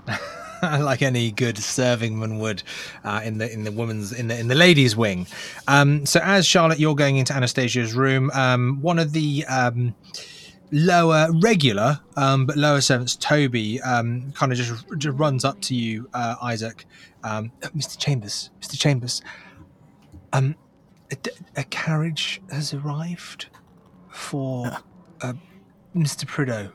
[0.62, 2.62] like any good servingman would
[3.04, 5.26] uh, in the in the woman's in the in the ladies' wing.
[5.68, 8.30] Um, so as Charlotte, you're going into Anastasia's room.
[8.34, 9.94] Um, one of the um,
[10.72, 15.74] lower regular um, but lower servants, Toby, um, kind of just just runs up to
[15.74, 16.86] you, uh, Isaac,
[17.24, 17.98] um, Mr.
[17.98, 18.78] Chambers, Mr.
[18.78, 19.22] Chambers.
[20.32, 20.54] Um,
[21.10, 21.16] a,
[21.56, 23.46] a carriage has arrived
[24.10, 24.78] for
[25.20, 25.32] uh,
[25.94, 26.26] Mr.
[26.26, 26.70] Prideaux.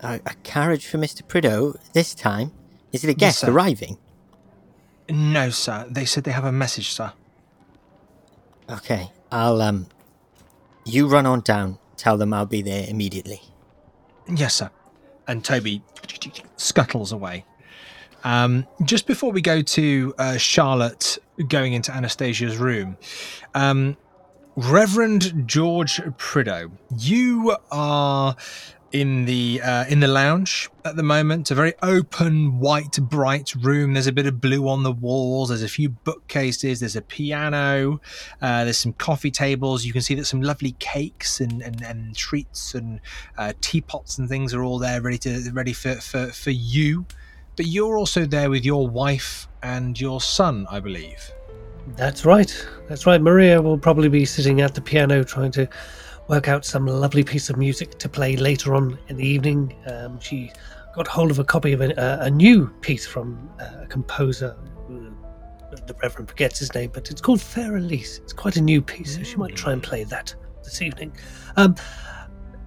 [0.00, 2.52] A, a carriage for Mister Prideaux this time.
[2.92, 3.50] Is it a guest sir.
[3.50, 3.98] arriving?
[5.08, 5.86] No, sir.
[5.90, 7.12] They said they have a message, sir.
[8.70, 9.86] Okay, I'll um.
[10.84, 11.78] You run on down.
[11.96, 13.40] Tell them I'll be there immediately.
[14.28, 14.70] Yes, sir.
[15.26, 15.82] And Toby
[16.56, 17.44] scuttles away.
[18.24, 22.96] Um, just before we go to uh, Charlotte going into Anastasia's room,
[23.54, 23.96] um,
[24.56, 28.36] Reverend George Prideaux, you are
[28.94, 31.50] in the uh, in the lounge at the moment.
[31.50, 33.92] A very open, white, bright room.
[33.92, 35.48] There's a bit of blue on the walls.
[35.48, 36.78] There's a few bookcases.
[36.78, 38.00] There's a piano.
[38.40, 39.84] Uh, there's some coffee tables.
[39.84, 43.00] You can see that some lovely cakes and, and, and treats and
[43.36, 47.04] uh, teapots and things are all there, ready to ready for, for for you.
[47.56, 51.32] But you're also there with your wife and your son, I believe.
[51.96, 52.66] That's right.
[52.88, 53.20] That's right.
[53.20, 55.68] Maria will probably be sitting at the piano trying to
[56.28, 59.74] work out some lovely piece of music to play later on in the evening.
[59.86, 60.50] Um, she
[60.94, 64.56] got hold of a copy of a, a, new piece from uh, a composer.
[64.88, 68.18] uh, The Reverend forgets his name, but it's called Für Elise.
[68.18, 71.12] It's quite a new piece, so she might try and play that this evening.
[71.56, 71.74] Um,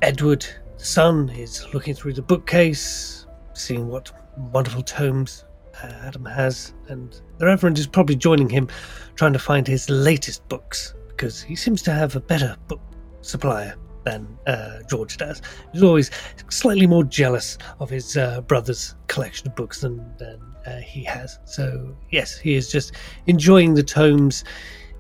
[0.02, 0.46] Edward,
[0.78, 5.46] the son, is looking through the bookcase, seeing what wonderful tomes
[5.82, 8.68] uh, Adam has, and the Reverend is probably joining him,
[9.16, 12.82] trying to find his latest books because he seems to have a better book
[13.28, 15.42] supplier than uh, George does.
[15.74, 16.12] He's always
[16.50, 21.40] slightly more jealous of his uh, brother's collection of books than, than uh, he has.
[21.46, 22.94] So yes, he is just
[23.26, 24.44] enjoying the tomes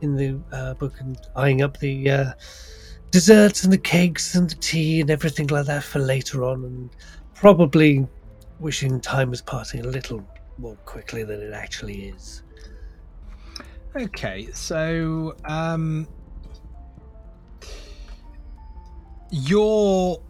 [0.01, 2.31] in the uh, book and eyeing up the uh,
[3.11, 6.89] desserts and the cakes and the tea and everything like that for later on, and
[7.33, 8.05] probably
[8.59, 10.21] wishing time was passing a little
[10.57, 12.43] more quickly than it actually is.
[13.95, 16.07] Okay, so um
[19.29, 20.21] you're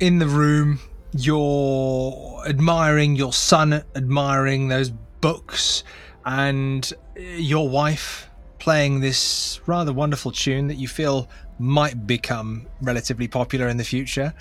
[0.00, 0.80] in the room,
[1.12, 5.84] you're admiring your son admiring those books
[6.24, 13.68] and your wife playing this rather wonderful tune that you feel might become relatively popular
[13.68, 14.34] in the future.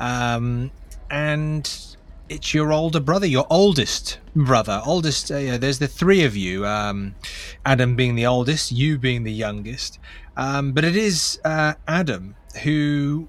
[0.00, 0.70] Um
[1.10, 1.94] and
[2.28, 5.30] it's your older brother, your oldest brother, oldest.
[5.30, 6.66] Uh, yeah, there's the three of you.
[6.66, 7.14] Um,
[7.64, 9.98] Adam being the oldest, you being the youngest.
[10.36, 13.28] Um, but it is uh, Adam who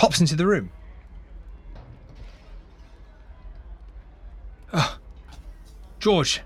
[0.00, 0.70] pops into the room.
[4.72, 4.96] Oh,
[5.98, 6.40] George.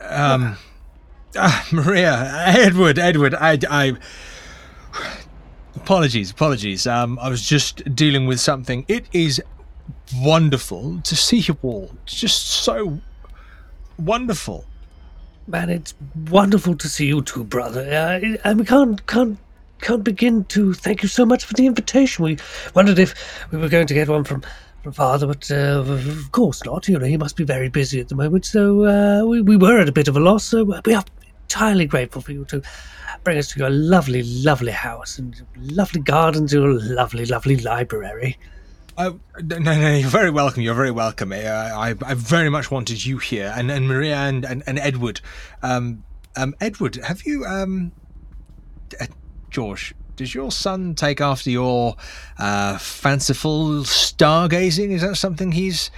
[0.00, 0.56] Um,
[1.36, 3.34] ah, Maria, Edward, Edward.
[3.34, 3.96] I, I.
[5.76, 6.86] Apologies, apologies.
[6.86, 8.86] Um, I was just dealing with something.
[8.88, 9.42] It is
[10.16, 11.90] wonderful to see you all.
[12.04, 12.98] It's just so
[13.98, 14.64] wonderful.
[15.46, 15.94] Man, it's
[16.30, 17.82] wonderful to see you too, brother.
[18.42, 19.38] And we can't can't
[19.80, 22.24] can't begin to thank you so much for the invitation.
[22.24, 22.38] We
[22.74, 23.14] wondered if
[23.50, 24.42] we were going to get one from
[24.82, 26.88] from father, but uh, of course not.
[26.88, 28.44] You know, he must be very busy at the moment.
[28.46, 30.44] So uh, we we were at a bit of a loss.
[30.44, 31.04] So we are
[31.42, 32.62] entirely grateful for you to
[33.24, 38.38] bring us to your lovely, lovely house and lovely gardens, and your lovely, lovely library.
[38.96, 40.62] Oh, no, no, you're very welcome.
[40.62, 41.32] You're very welcome.
[41.32, 45.20] Uh, I, I very much wanted you here, and, and Maria and, and, and Edward.
[45.62, 46.02] Um,
[46.36, 47.92] um, Edward, have you, um,
[49.00, 49.06] uh,
[49.50, 51.94] George, Does your son take after your
[52.38, 54.90] uh, fanciful stargazing?
[54.90, 55.92] Is that something he's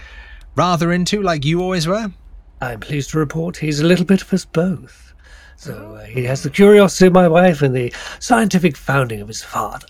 [0.56, 2.12] rather into, like you always were?
[2.60, 5.14] I'm pleased to report he's a little bit of us both.
[5.56, 9.42] So uh, he has the curiosity of my wife and the scientific founding of his
[9.42, 9.86] father.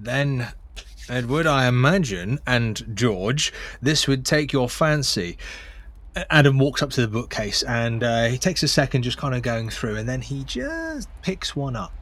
[0.00, 0.48] Then,
[1.08, 5.38] Edward, I imagine, and George, this would take your fancy.
[6.30, 9.42] Adam walks up to the bookcase and uh, he takes a second just kind of
[9.42, 11.92] going through, and then he just picks one up,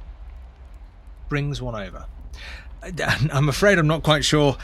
[1.29, 2.07] brings one over.
[3.33, 4.57] I'm afraid I'm not quite sure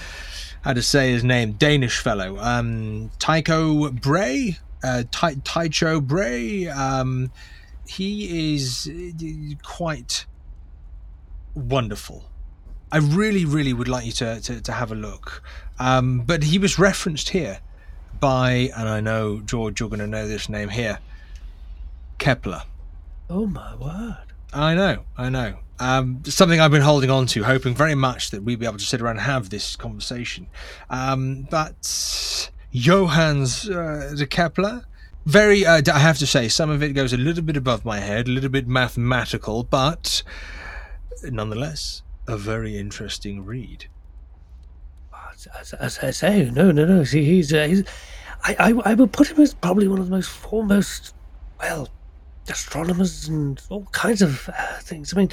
[0.62, 1.52] how to say his name.
[1.52, 6.68] Danish fellow, um, Tycho Brahe, uh, Ty- Tycho Brahe.
[6.68, 7.32] Um,
[7.86, 10.26] he is uh, quite
[11.54, 12.24] wonderful.
[12.92, 15.42] I really, really would like you to, to, to have a look.
[15.78, 17.58] Um, but he was referenced here
[18.20, 20.98] by, and I know, George, you're going to know this name here
[22.18, 22.62] Kepler.
[23.28, 24.26] Oh my word.
[24.52, 25.56] I know, I know.
[25.82, 28.84] Um, something I've been holding on to, hoping very much that we'd be able to
[28.84, 30.46] sit around and have this conversation.
[30.88, 34.84] Um, but Johannes uh, de Kepler,
[35.26, 37.98] very, uh, I have to say, some of it goes a little bit above my
[37.98, 40.22] head, a little bit mathematical, but
[41.24, 43.86] nonetheless, a very interesting read.
[45.58, 47.02] As, as, I say, no, no, no.
[47.02, 47.82] See, he's, uh, he's
[48.44, 51.12] I, I, I would put him as probably one of the most foremost,
[51.60, 51.88] well,
[52.48, 55.14] astronomers and all kinds of uh, things.
[55.14, 55.28] I mean,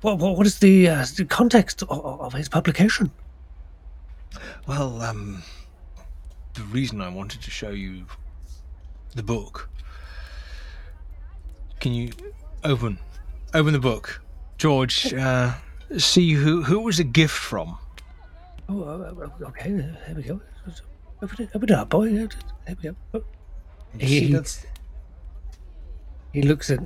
[0.00, 3.10] what, what, what is the, uh, the context of, of his publication?
[4.66, 5.42] Well, um,
[6.54, 8.06] the reason I wanted to show you
[9.14, 9.68] the book.
[11.80, 12.12] Can you
[12.62, 12.98] open
[13.52, 14.22] open the book,
[14.56, 15.12] George?
[15.12, 15.52] Uh,
[15.98, 17.78] see who who was a gift from?
[18.68, 19.70] Oh, uh, uh, okay.
[19.70, 20.40] There we go.
[21.22, 22.10] Open it, open it up, boy.
[22.10, 22.28] There
[22.68, 22.96] we go.
[23.12, 23.24] Oh.
[23.98, 24.66] He- see that's
[26.34, 26.80] He looks at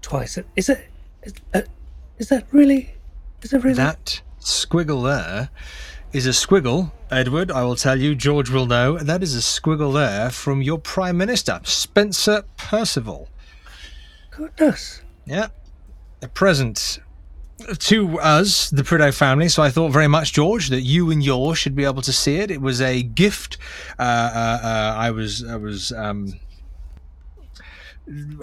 [0.00, 0.38] twice.
[0.56, 0.88] Is it?
[1.22, 1.60] Is, uh,
[2.16, 2.94] is that really?
[3.42, 3.76] Is that really?
[3.76, 5.50] that squiggle there
[6.12, 7.50] is a squiggle, Edward.
[7.50, 8.14] I will tell you.
[8.14, 8.96] George will know.
[8.96, 13.28] That is a squiggle there from your Prime Minister, Spencer Perceval.
[14.30, 15.02] Goodness.
[15.26, 15.48] Yeah.
[16.22, 16.98] A present
[17.78, 19.50] to us, the Prideaux family.
[19.50, 22.36] So I thought very much, George, that you and yours should be able to see
[22.36, 22.50] it.
[22.50, 23.58] It was a gift.
[23.98, 26.40] Uh, uh, uh, I was, I was um,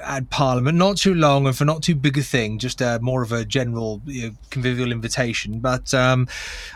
[0.03, 3.23] at Parliament not too long and for not too big a thing, just uh, more
[3.23, 5.59] of a general you know, convivial invitation.
[5.59, 6.27] But um,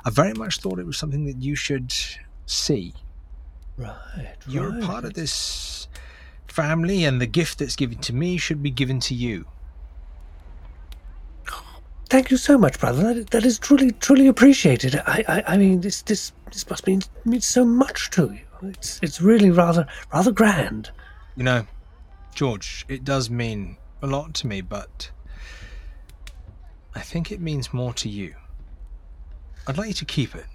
[0.06, 1.94] I very much thought it was something that you should
[2.46, 2.94] see.
[3.78, 4.36] Right.
[4.48, 4.84] You're right.
[4.84, 5.88] part of this
[6.48, 9.46] family, and the gift that's given to me should be given to you.
[12.10, 13.14] Thank you so much, brother.
[13.14, 14.96] That, that is truly, truly appreciated.
[15.06, 18.70] I, I, I mean, this, this, this must mean mean so much to you.
[18.70, 20.90] It's, it's really rather, rather grand.
[21.36, 21.68] You know,
[22.34, 25.12] George, it does mean a lot to me, but
[26.96, 28.36] I think it means more to you.
[29.68, 30.46] I'd like you to keep it.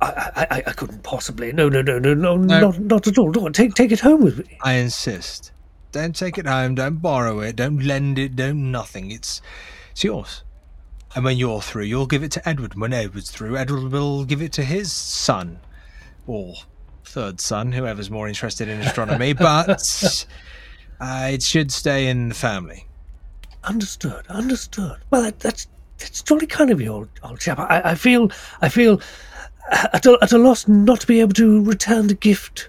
[0.00, 1.52] I, I, I, I couldn't possibly.
[1.52, 2.60] No, no, no, no, no, No.
[2.60, 3.30] not, not at all.
[3.30, 4.58] Don't take, take it home with me.
[4.62, 5.52] I insist.
[5.92, 9.10] Don't take it home, don't borrow it, don't lend it, don't nothing.
[9.10, 9.42] It's
[9.90, 10.42] it's yours.
[11.14, 12.74] And when you're through, you'll give it to Edward.
[12.74, 15.60] When Edward's through, Edward will give it to his son.
[16.26, 16.54] Or
[17.04, 20.26] third son, whoever's more interested in astronomy, but
[21.00, 22.86] uh, it should stay in the family.
[23.64, 24.26] Understood.
[24.28, 24.98] Understood.
[25.10, 25.66] Well, that, that's
[25.98, 27.58] that's jolly kind of you, old, old chap.
[27.58, 28.30] I, I feel,
[28.60, 29.00] I feel
[29.70, 32.68] at a, at a loss not to be able to return the gift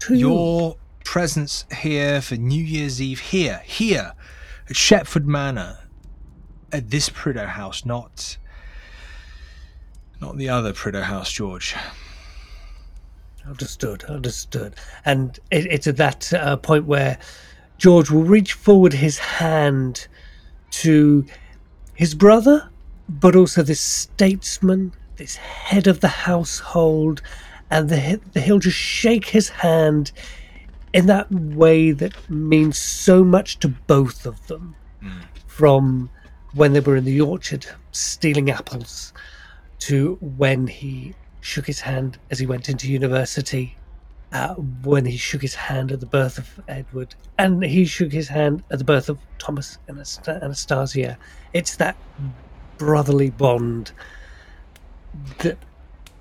[0.00, 0.28] to you.
[0.28, 4.12] Your presence here for New Year's Eve, here, here
[4.68, 5.78] at Shepford Manor,
[6.72, 8.38] at this Prideaux house, not
[10.20, 11.74] not the other Prideaux house, George.
[13.46, 14.74] Understood, understood.
[15.04, 17.18] And it, it's at that uh, point where
[17.78, 20.06] George will reach forward his hand
[20.70, 21.24] to
[21.94, 22.70] his brother,
[23.08, 27.22] but also this statesman, this head of the household,
[27.70, 30.12] and the, the, he'll just shake his hand
[30.92, 34.76] in that way that means so much to both of them.
[35.46, 36.10] From
[36.54, 39.12] when they were in the orchard stealing apples
[39.80, 43.76] to when he shook his hand as he went into university,
[44.32, 48.28] uh, when he shook his hand at the birth of Edward, and he shook his
[48.28, 51.18] hand at the birth of Thomas and Anast- Anastasia.
[51.52, 51.96] It's that
[52.78, 53.92] brotherly bond
[55.40, 55.58] that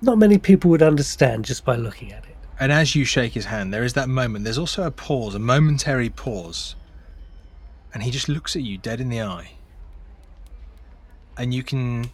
[0.01, 2.35] not many people would understand just by looking at it.
[2.59, 4.43] And as you shake his hand, there is that moment.
[4.43, 6.75] There's also a pause, a momentary pause.
[7.93, 9.51] And he just looks at you dead in the eye.
[11.37, 12.11] And you can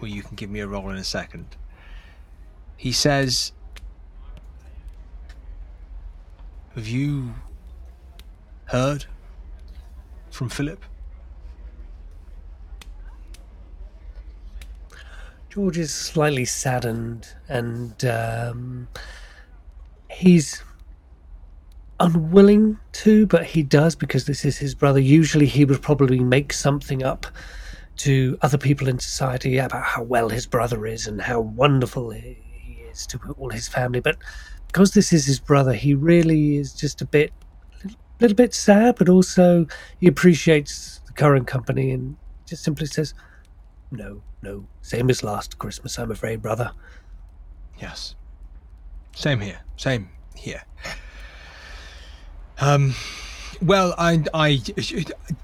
[0.00, 1.56] well, you can give me a roll in a second.
[2.76, 3.52] He says,
[6.74, 7.34] Have you
[8.66, 9.04] heard
[10.30, 10.82] from Philip?
[15.50, 18.86] George is slightly saddened and um,
[20.08, 20.62] he's
[21.98, 25.00] unwilling to, but he does because this is his brother.
[25.00, 27.26] Usually he would probably make something up
[28.00, 32.38] to other people in society about how well his brother is and how wonderful he
[32.90, 34.00] is to all his family.
[34.00, 34.16] But
[34.68, 37.30] because this is his brother, he really is just a bit,
[37.84, 39.66] little, little bit sad, but also
[39.98, 43.12] he appreciates the current company and just simply says,
[43.90, 46.72] no, no, same as last Christmas, I'm afraid, brother.
[47.78, 48.14] Yes.
[49.14, 49.60] Same here.
[49.76, 50.62] Same here.
[52.58, 52.94] Um,
[53.62, 54.62] well, I, I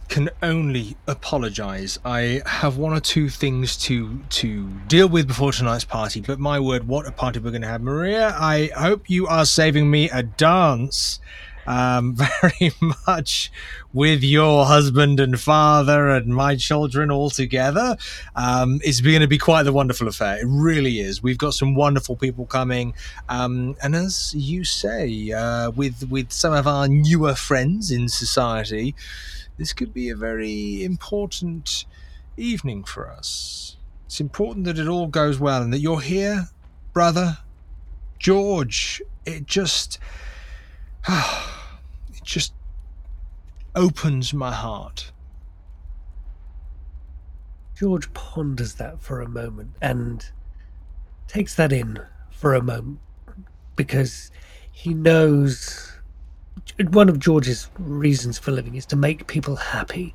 [0.08, 1.98] can only apologise.
[2.04, 6.20] I have one or two things to to deal with before tonight's party.
[6.20, 8.34] But my word, what a party we're going to have, Maria!
[8.38, 11.20] I hope you are saving me a dance
[11.66, 12.72] um, very
[13.06, 13.50] much
[13.92, 17.96] with your husband and father and my children all together.
[18.34, 20.38] Um, it's going to be quite the wonderful affair.
[20.38, 21.22] It really is.
[21.22, 22.94] We've got some wonderful people coming,
[23.28, 28.94] um, and as you say, uh, with with some of our newer friends in society,
[29.56, 31.84] this could be a very important
[32.36, 33.76] evening for us.
[34.06, 36.48] It's important that it all goes well and that you're here,
[36.92, 37.38] brother
[38.18, 39.02] George.
[39.24, 39.98] It just.
[41.08, 42.52] it just
[43.74, 45.12] opens my heart.
[47.78, 50.30] George ponders that for a moment and
[51.28, 52.00] takes that in
[52.30, 52.98] for a moment
[53.76, 54.30] because
[54.72, 55.92] he knows
[56.90, 60.14] one of George's reasons for living is to make people happy.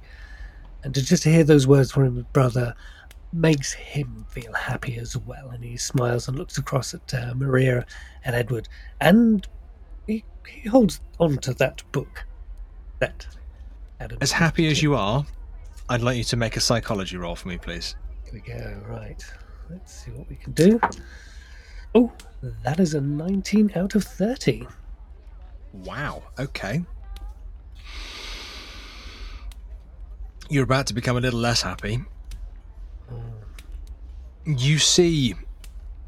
[0.83, 2.75] And to just hear those words from his brother
[3.31, 5.49] makes him feel happy as well.
[5.49, 7.85] And he smiles and looks across at uh, Maria
[8.25, 8.67] and Edward.
[8.99, 9.47] And
[10.07, 12.25] he, he holds on to that book.
[12.99, 13.25] That
[13.99, 14.17] Adam.
[14.21, 15.25] As happy as you are,
[15.89, 17.95] I'd like you to make a psychology roll for me, please.
[18.23, 18.81] Here we go.
[18.87, 19.23] Right.
[19.69, 20.79] Let's see what we can do.
[21.93, 22.11] Oh,
[22.63, 24.67] that is a 19 out of 30.
[25.73, 26.23] Wow.
[26.39, 26.83] Okay.
[30.49, 32.03] You're about to become a little less happy.
[34.45, 35.35] You see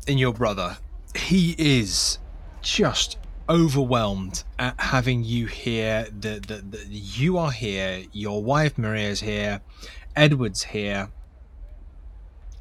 [0.08, 0.78] in your brother,
[1.16, 2.18] he is
[2.62, 3.18] just
[3.50, 6.08] overwhelmed at having you here.
[6.20, 8.04] That the, the you are here.
[8.12, 9.62] Your wife Maria's here.
[10.16, 11.10] Edward's here.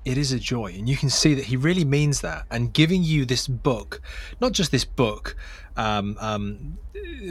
[0.04, 2.44] It is a joy, and you can see that he really means that.
[2.50, 4.02] And giving you this book,
[4.40, 5.36] not just this book
[5.76, 6.78] um, um,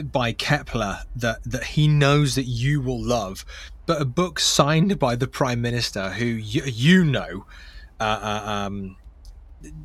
[0.04, 3.46] by Kepler that that he knows that you will love,
[3.86, 7.46] but a book signed by the prime minister who you, you know
[8.00, 8.96] uh, uh, um,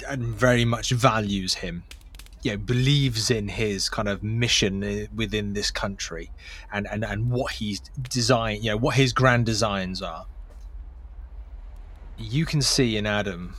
[0.08, 1.82] and very much values him
[2.46, 6.30] you know believes in his kind of mission uh, within this country
[6.72, 10.26] and and and what he's designed you know what his grand designs are.
[12.16, 13.56] You can see in adam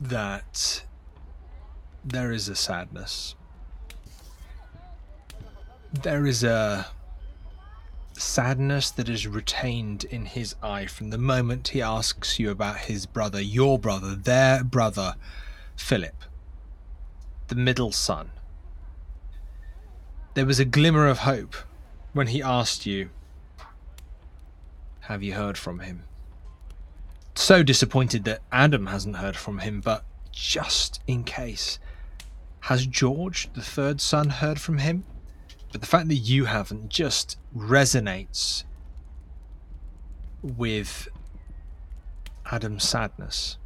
[0.00, 0.84] that
[2.04, 3.36] there is a sadness.
[6.02, 6.88] There is a
[8.12, 13.04] sadness that is retained in his eye from the moment he asks you about his
[13.04, 15.14] brother your brother their brother
[15.76, 16.24] philip
[17.48, 18.30] the middle son.
[20.34, 21.54] There was a glimmer of hope
[22.12, 23.10] when he asked you,
[25.00, 26.04] Have you heard from him?
[27.34, 31.78] So disappointed that Adam hasn't heard from him, but just in case,
[32.60, 35.04] has George, the third son, heard from him?
[35.72, 38.64] But the fact that you haven't just resonates
[40.42, 41.08] with
[42.50, 43.58] Adam's sadness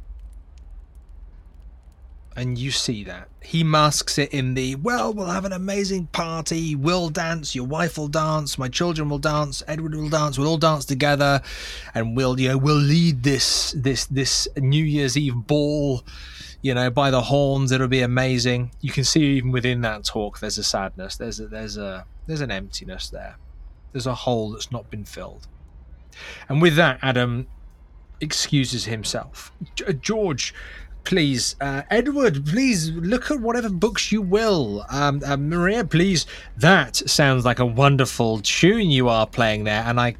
[2.35, 3.27] and you see that.
[3.41, 7.97] He masks it in the, well, we'll have an amazing party, we'll dance, your wife
[7.97, 11.41] will dance, my children will dance, Edward will dance, we'll all dance together,
[11.93, 16.03] and we'll, you know, we'll lead this this this New Year's Eve ball,
[16.61, 18.71] you know, by the horns, it'll be amazing.
[18.81, 22.41] You can see even within that talk there's a sadness, there's a there's a there's
[22.41, 23.37] an emptiness there.
[23.91, 25.47] There's a hole that's not been filled.
[26.47, 27.47] And with that, Adam
[28.21, 29.51] excuses himself.
[29.99, 30.53] George
[31.03, 34.85] please, uh, Edward, please look at whatever books you will.
[34.89, 36.25] Um, uh, Maria, please.
[36.57, 40.15] That sounds like a wonderful tune you are playing there, and I,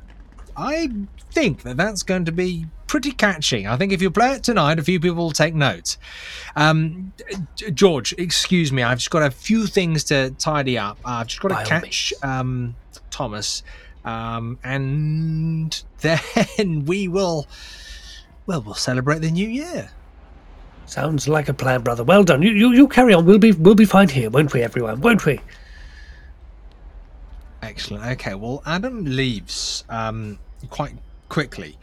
[0.56, 0.90] I
[1.32, 3.66] think that that's going to be pretty catchy.
[3.66, 5.98] I think if you play it tonight, a few people will take notes.
[6.56, 7.14] Um,
[7.74, 11.00] George, excuse me, I've just got a few things to tidy up.
[11.06, 12.76] I've just got to catch um,
[13.10, 13.64] Thomas,
[14.04, 17.48] um, and then we will.
[18.48, 19.92] Well, we'll celebrate the new year.
[20.92, 22.04] Sounds like a plan, brother.
[22.04, 22.42] Well done.
[22.42, 23.26] You, you, you carry on.
[23.26, 25.00] We'll be, we'll be fine here, won't we, everyone?
[25.00, 25.40] Won't we?
[27.62, 28.06] Excellent.
[28.06, 28.36] Okay.
[28.36, 30.38] Well, Adam leaves um,
[30.70, 30.94] quite
[31.30, 31.78] quickly,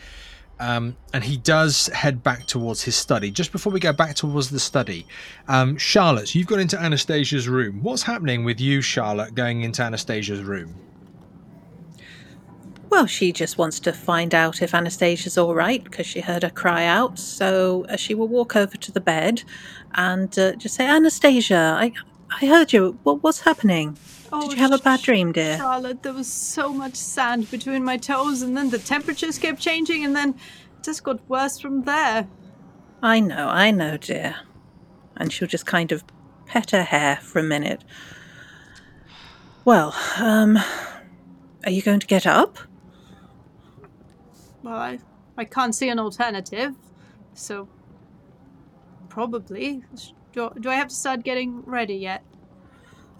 [0.61, 3.31] Um, and he does head back towards his study.
[3.31, 5.07] Just before we go back towards the study,
[5.47, 7.83] um, Charlotte, you've gone into Anastasia's room.
[7.83, 10.75] What's happening with you, Charlotte, going into Anastasia's room?
[12.91, 16.51] Well, she just wants to find out if Anastasia's all right because she heard her
[16.51, 17.19] cry out.
[17.19, 19.43] So uh, she will walk over to the bed
[19.95, 21.93] and uh, just say, Anastasia, I,
[22.41, 22.99] I heard you.
[23.03, 23.99] What, what's happening?
[24.31, 25.57] Did you have a bad dream, dear?
[25.57, 30.05] Charlotte, there was so much sand between my toes, and then the temperatures kept changing,
[30.05, 32.29] and then it just got worse from there.
[33.03, 34.37] I know, I know, dear.
[35.17, 36.05] And she'll just kind of
[36.45, 37.83] pet her hair for a minute.
[39.65, 40.59] Well, um,
[41.65, 42.59] are you going to get up?
[44.63, 44.99] Well, I,
[45.37, 46.75] I can't see an alternative,
[47.35, 47.69] so
[49.09, 49.83] probably.
[50.33, 52.23] Do, do I have to start getting ready yet?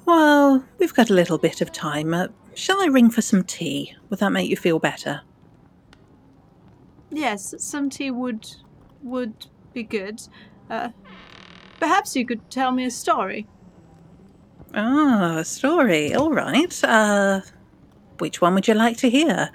[0.05, 2.15] Well, we've got a little bit of time.
[2.15, 3.95] Uh, shall I ring for some tea?
[4.09, 5.23] Would that make you feel better?
[7.11, 8.47] Yes, some tea would
[9.03, 10.21] would be good.
[10.69, 10.91] Uh,
[11.79, 13.47] perhaps you could tell me a story.
[14.75, 16.15] Ah, a story.
[16.15, 16.85] All right.
[16.85, 17.41] Uh,
[18.19, 19.51] which one would you like to hear?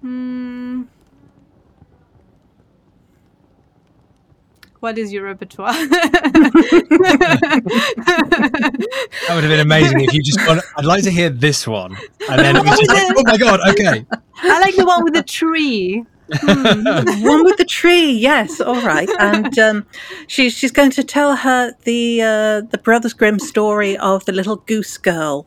[0.00, 0.82] Hmm.
[4.80, 5.72] What is your repertoire?
[5.72, 6.02] That
[9.30, 11.96] would have been amazing if you just gone, I'd like to hear this one.
[12.30, 14.04] And then it was just like, oh my god, okay.
[14.42, 16.04] I like the one with the tree.
[16.28, 18.10] one with the tree.
[18.12, 18.60] Yes.
[18.60, 19.08] All right.
[19.18, 19.86] And um,
[20.26, 24.56] she's she's going to tell her the uh, the Brothers Grimm story of the little
[24.56, 25.46] goose girl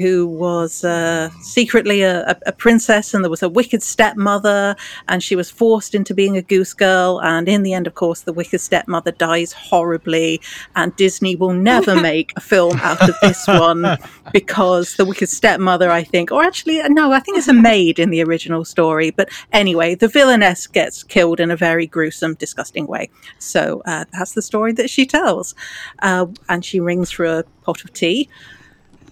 [0.00, 4.74] who was uh, secretly a, a, princess, and there was a wicked stepmother,
[5.08, 7.20] and she was forced into being a goose girl.
[7.22, 10.40] And in the end, of course, the wicked stepmother dies horribly,
[10.74, 13.98] and Disney will never make a film out of this one
[14.32, 18.10] because the wicked stepmother, I think, or actually, no, I think it's a maid in
[18.10, 19.10] the original story.
[19.10, 23.10] But anyway, the villainess gets killed in a very gruesome, disgusting way.
[23.38, 25.54] So uh, that's the story that she tells.
[26.00, 28.28] Uh, and she rings for a pot of tea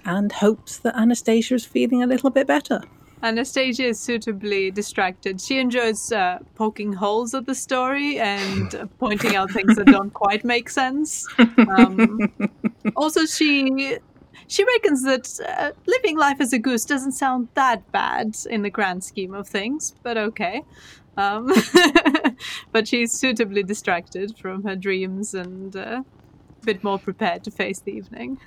[0.04, 2.82] and hopes that Anastasia is feeling a little bit better.
[3.22, 5.40] Anastasia is suitably distracted.
[5.40, 10.44] She enjoys uh, poking holes at the story and pointing out things that don't quite
[10.44, 11.26] make sense.
[11.38, 12.32] Um,
[12.96, 13.98] also, she
[14.46, 18.70] she reckons that uh, living life as a goose doesn't sound that bad in the
[18.70, 20.62] grand scheme of things, but okay.
[21.16, 21.52] Um,
[22.72, 26.02] but she's suitably distracted from her dreams and uh,
[26.62, 28.38] a bit more prepared to face the evening.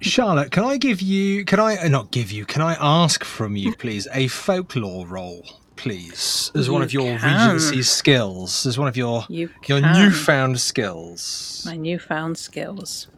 [0.00, 3.74] Charlotte, can I give you, can I not give you, can I ask from you,
[3.74, 5.44] please, a folklore roll,
[5.76, 7.52] please, as one of your can.
[7.54, 9.92] Regency skills, as one of your You your can.
[10.04, 11.62] newfound skills?
[11.66, 13.08] My newfound skills.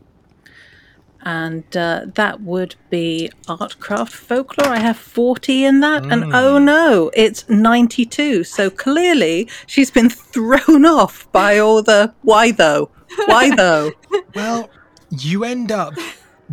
[1.22, 4.72] And uh, that would be artcraft folklore.
[4.72, 6.06] I have 40 in that.
[6.06, 8.44] And oh no, it's 92.
[8.44, 12.90] So clearly she's been thrown off by all the why though?
[13.26, 13.92] Why though?
[14.34, 14.70] Well,
[15.10, 15.92] you end up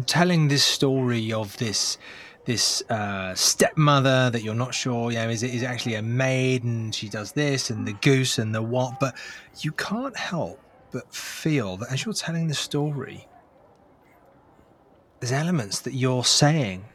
[0.05, 1.97] telling this story of this
[2.45, 6.01] this uh, stepmother that you're not sure, you know, is it is it actually a
[6.01, 9.15] maid and she does this and the goose and the what, but
[9.59, 10.59] you can't help
[10.91, 13.27] but feel that as you're telling the story,
[15.19, 16.85] there's elements that you're saying,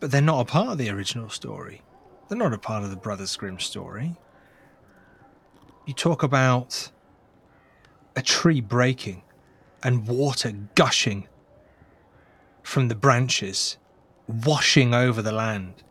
[0.00, 1.82] but they're not a part of the original story.
[2.28, 4.16] They're not a part of the Brothers Grimm story.
[5.86, 6.90] You talk about
[8.16, 9.22] a tree breaking
[9.82, 11.28] and water gushing
[12.70, 13.78] from the branches,
[14.28, 15.82] washing over the land.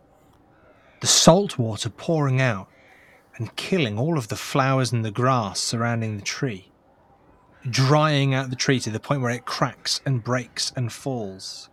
[1.01, 2.69] The salt water pouring out
[3.35, 6.71] and killing all of the flowers and the grass surrounding the tree,
[7.69, 11.69] drying out the tree to the point where it cracks and breaks and falls.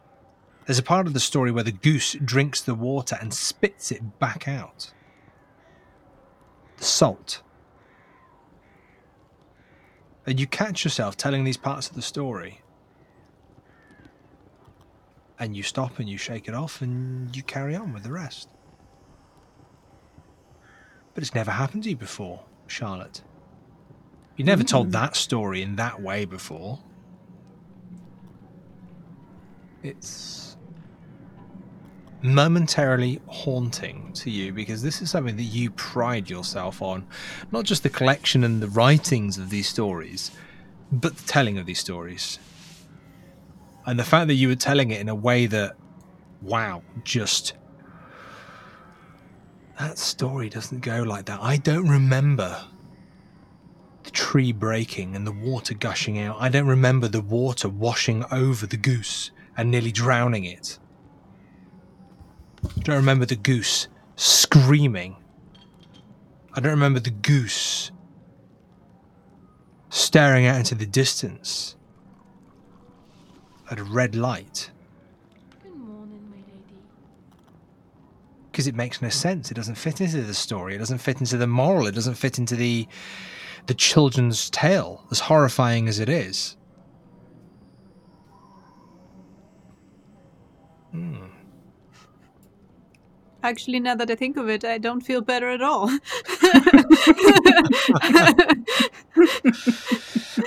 [0.64, 4.18] There's a part of the story where the goose drinks the water and spits it
[4.18, 4.92] back out.
[6.78, 7.42] The salt.
[10.26, 12.60] And you catch yourself telling these parts of the story
[15.38, 18.48] and you stop and you shake it off and you carry on with the rest.
[21.14, 23.22] But it's never happened to you before, Charlotte.
[24.36, 24.68] You never mm.
[24.68, 26.78] told that story in that way before.
[29.82, 30.56] It's
[32.22, 37.06] momentarily haunting to you because this is something that you pride yourself on.
[37.52, 40.30] Not just the collection and the writings of these stories,
[40.90, 42.38] but the telling of these stories
[43.86, 45.76] and the fact that you were telling it in a way that
[46.42, 47.54] wow just
[49.78, 51.38] that story doesn't go like that.
[51.42, 52.64] I don't remember
[54.04, 56.36] the tree breaking and the water gushing out.
[56.40, 60.78] I don't remember the water washing over the goose and nearly drowning it.
[62.64, 65.16] I don't remember the goose screaming.
[66.54, 67.90] I don't remember the goose
[69.90, 71.76] staring out into the distance
[73.70, 74.70] at a red light.
[75.62, 76.80] Good morning, my lady.
[78.50, 79.50] because it makes no sense.
[79.50, 80.74] It doesn't fit into the story.
[80.74, 81.86] It doesn't fit into the moral.
[81.86, 82.86] It doesn't fit into the
[83.66, 86.56] the children's tale, as horrifying as it is.
[90.92, 91.24] Hmm.
[93.42, 95.88] Actually, now that I think of it, I don't feel better at all.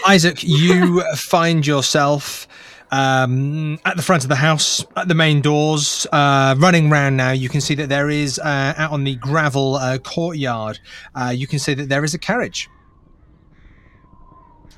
[0.07, 2.47] Isaac, you find yourself
[2.91, 7.31] um, at the front of the house, at the main doors, uh, running round now.
[7.31, 10.79] You can see that there is, uh, out on the gravel uh, courtyard,
[11.15, 12.69] uh, you can see that there is a carriage.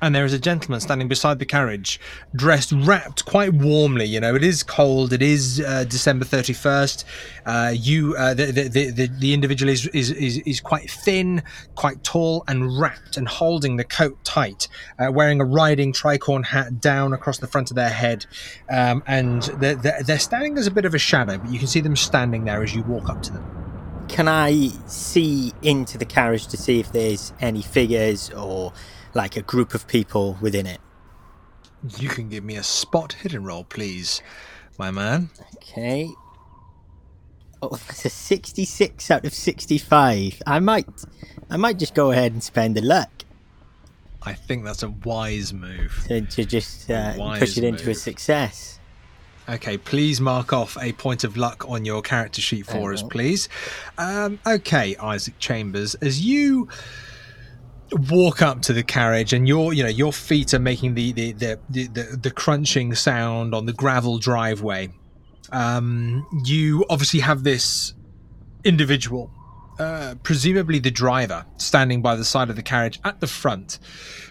[0.02, 2.00] And there is a gentleman standing beside the carriage,
[2.34, 4.04] dressed, wrapped quite warmly.
[4.04, 5.12] You know, it is cold.
[5.12, 7.04] It is uh, December thirty first.
[7.46, 11.44] Uh, you, uh, the, the, the the individual is, is is is quite thin,
[11.76, 14.66] quite tall, and wrapped, and holding the coat tight,
[14.98, 18.26] uh, wearing a riding tricorn hat down across the front of their head,
[18.70, 21.80] um, and they're they're standing as a bit of a shadow, but you can see
[21.80, 24.06] them standing there as you walk up to them.
[24.08, 28.72] Can I see into the carriage to see if there's any figures or
[29.14, 30.80] like a group of people within it?
[31.98, 34.22] You can give me a spot hidden roll, please,
[34.78, 35.30] my man.
[35.56, 36.08] Okay.
[37.60, 40.42] Oh, that's a 66 out of 65.
[40.46, 40.86] I might
[41.50, 43.10] I might just go ahead and spend the luck
[44.24, 46.04] I think that's a wise move.
[46.06, 48.78] to, to just uh, push it into a success.
[49.48, 53.48] Okay, please mark off a point of luck on your character sheet for us, please.
[53.98, 56.68] Um, okay, Isaac Chambers, as you
[57.92, 61.32] walk up to the carriage and your you know your feet are making the the
[61.32, 64.88] the the, the, the crunching sound on the gravel driveway.
[65.50, 67.94] Um you obviously have this
[68.64, 69.30] individual
[69.78, 73.78] uh, presumably the driver standing by the side of the carriage at the front.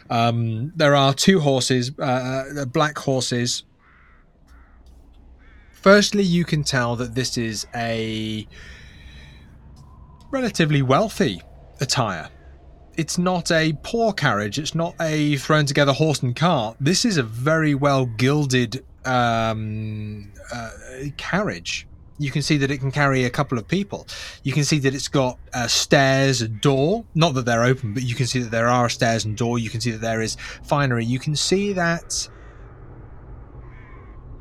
[0.09, 2.03] Um there are two horses uh,
[2.61, 3.63] uh black horses.
[5.73, 8.47] Firstly you can tell that this is a
[10.31, 11.41] relatively wealthy
[11.79, 12.29] attire
[13.01, 14.59] it's not a poor carriage.
[14.59, 16.77] It's not a thrown together horse and cart.
[16.79, 20.69] This is a very well gilded um, uh,
[21.17, 21.87] carriage.
[22.19, 24.05] You can see that it can carry a couple of people.
[24.43, 27.03] You can see that it's got uh, stairs, a door.
[27.15, 29.57] Not that they're open, but you can see that there are stairs and door.
[29.57, 31.03] You can see that there is finery.
[31.03, 32.29] You can see that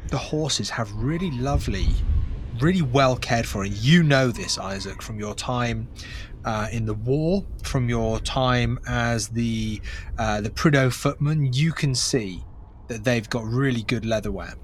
[0.08, 1.88] the horses have really lovely,
[2.60, 3.62] really well cared for.
[3.62, 5.88] And you know this, Isaac, from your time
[6.44, 9.80] uh, in the war, from your time as the
[10.18, 12.42] uh, the Prideaux footman, you can see
[12.88, 14.54] that they've got really good leatherware.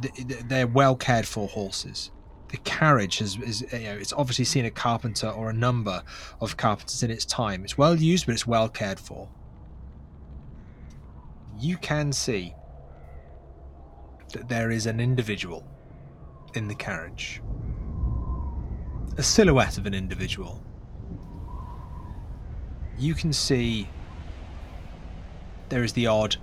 [0.00, 2.10] Th- th- They're well cared for horses.
[2.48, 6.02] The carriage has, is, you know, it's obviously seen a carpenter or a number
[6.40, 7.64] of carpenters in its time.
[7.64, 9.28] It's well used, but it's well cared for.
[11.58, 12.54] You can see
[14.32, 15.64] that there is an individual
[16.54, 17.40] in the carriage
[19.16, 20.62] a silhouette of an individual.
[22.98, 23.88] You can see
[25.68, 26.36] there is the odd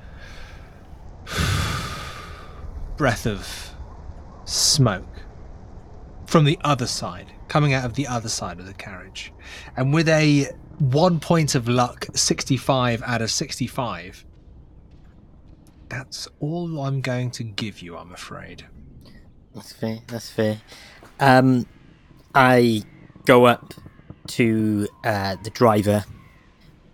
[2.97, 3.72] breath of
[4.45, 5.24] smoke
[6.26, 9.34] from the other side, coming out of the other side of the carriage.
[9.78, 14.26] And with a one point of luck, 65 out of 65,
[15.89, 18.65] that's all I'm going to give you, I'm afraid.
[19.55, 19.99] That's fair.
[20.07, 20.61] That's fair.
[21.20, 21.65] Um,
[22.34, 22.84] I
[23.25, 23.73] go up
[24.27, 26.05] to uh, the driver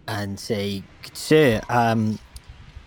[0.08, 0.84] and say,
[1.14, 2.20] "Sir, um,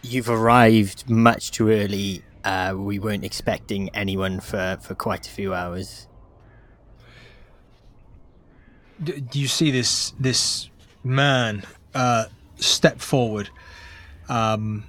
[0.03, 2.23] you've arrived much too early.
[2.45, 6.07] Uh, we weren't expecting anyone for, for quite a few hours."
[9.03, 10.71] Do you see this this
[11.05, 11.63] man
[11.95, 12.25] uh,
[12.57, 13.51] step forward
[14.29, 14.85] um,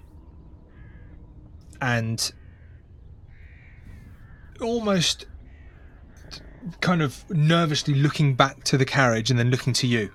[1.82, 2.32] and
[4.62, 5.26] almost
[6.82, 10.12] kind of nervously looking back to the carriage and then looking to you?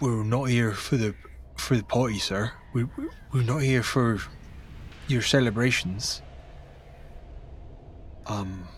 [0.00, 1.14] We're not here for the
[1.56, 2.52] for the party sir.
[2.74, 2.84] We,
[3.32, 4.18] we're not here for
[5.08, 6.22] your celebrations.
[8.26, 8.68] Um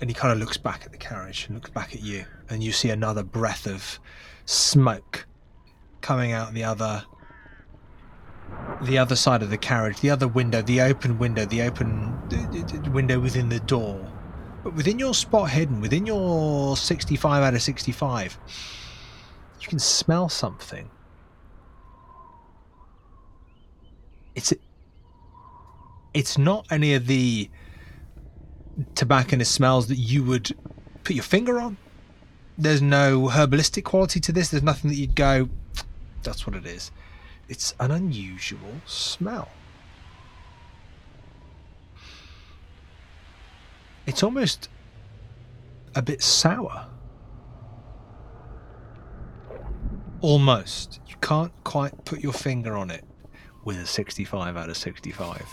[0.00, 2.64] and he kind of looks back at the carriage and looks back at you, and
[2.64, 4.00] you see another breath of
[4.46, 5.26] smoke
[6.00, 7.04] coming out the other
[8.82, 12.18] the other side of the carriage, the other window, the open window, the open
[12.92, 14.10] window within the door.
[14.62, 18.38] But within your spot hidden, within your 65 out of 65,
[19.60, 20.90] you can smell something.
[24.34, 24.52] It's
[26.14, 27.50] it's not any of the
[28.94, 30.56] tobacconist smells that you would
[31.04, 31.76] put your finger on.
[32.58, 34.48] there's no herbalistic quality to this.
[34.50, 35.48] There's nothing that you'd go,
[36.22, 36.90] that's what it is.
[37.50, 39.48] It's an unusual smell.
[44.06, 44.68] It's almost
[45.96, 46.86] a bit sour.
[50.20, 51.00] Almost.
[51.08, 53.04] You can't quite put your finger on it
[53.64, 55.44] with a 65 out of 65.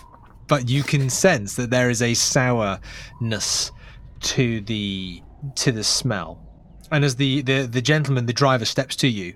[0.47, 3.71] But you can sense that there is a sourness
[4.21, 5.23] to the
[5.55, 6.43] to the smell.
[6.91, 9.33] And as the, the, the gentleman, the driver, steps to you,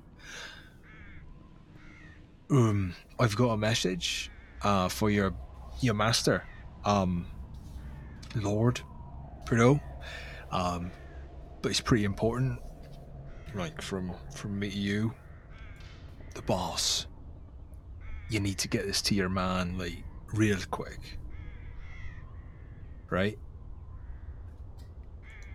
[2.52, 4.30] um, I've got a message
[4.62, 5.34] uh, for your
[5.80, 6.44] your master,
[6.86, 7.26] um,
[8.36, 8.82] Lord
[9.46, 9.80] Prideaux.
[10.52, 10.92] Um,
[11.62, 12.60] but it's pretty important.
[13.56, 15.14] Like from from me to you,
[16.36, 17.08] the boss.
[18.30, 21.20] You need to get this to your man like real quick.
[23.10, 23.38] Right?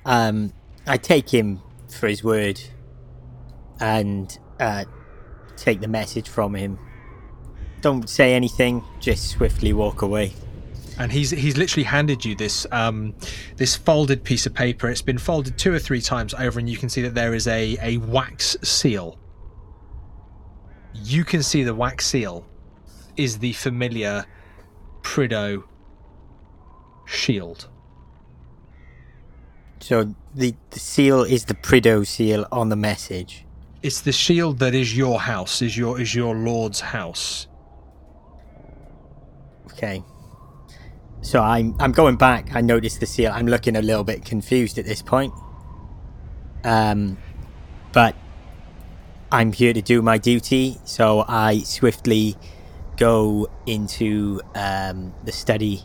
[0.05, 0.53] Um,
[0.87, 2.61] I take him for his word
[3.81, 4.85] and uh,
[5.57, 6.79] take the message from him.
[7.87, 10.33] Don't say anything, just swiftly walk away.
[10.99, 13.15] and he's he's literally handed you this um,
[13.57, 14.89] this folded piece of paper.
[14.89, 17.47] It's been folded two or three times over, and you can see that there is
[17.47, 19.19] a a wax seal.
[20.95, 22.47] You can see the wax seal
[23.17, 24.25] is the familiar
[25.03, 25.65] Prideaux
[27.05, 27.69] shield.
[29.81, 33.45] So the, the seal is the Prideaux seal on the message.
[33.83, 37.47] It's the shield that is your house, is your is your lord's house.
[39.77, 40.03] Okay.
[41.21, 42.55] So I'm I'm going back.
[42.55, 43.31] I noticed the seal.
[43.35, 45.35] I'm looking a little bit confused at this point.
[46.65, 47.19] Um,
[47.93, 48.17] but
[49.31, 52.37] I'm here to do my duty, so I swiftly
[52.97, 55.83] go into um, the study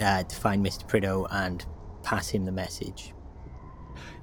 [0.00, 0.86] uh, to find Mr.
[0.88, 1.64] Prideaux and
[2.02, 3.12] pass him the message.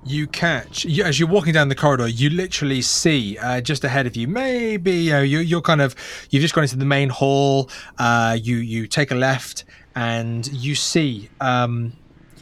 [0.05, 4.05] You catch you, as you're walking down the corridor you literally see uh, just ahead
[4.05, 5.95] of you maybe you know, you, you're kind of
[6.29, 10.75] you've just gone into the main hall uh, you you take a left and you
[10.75, 11.93] see um,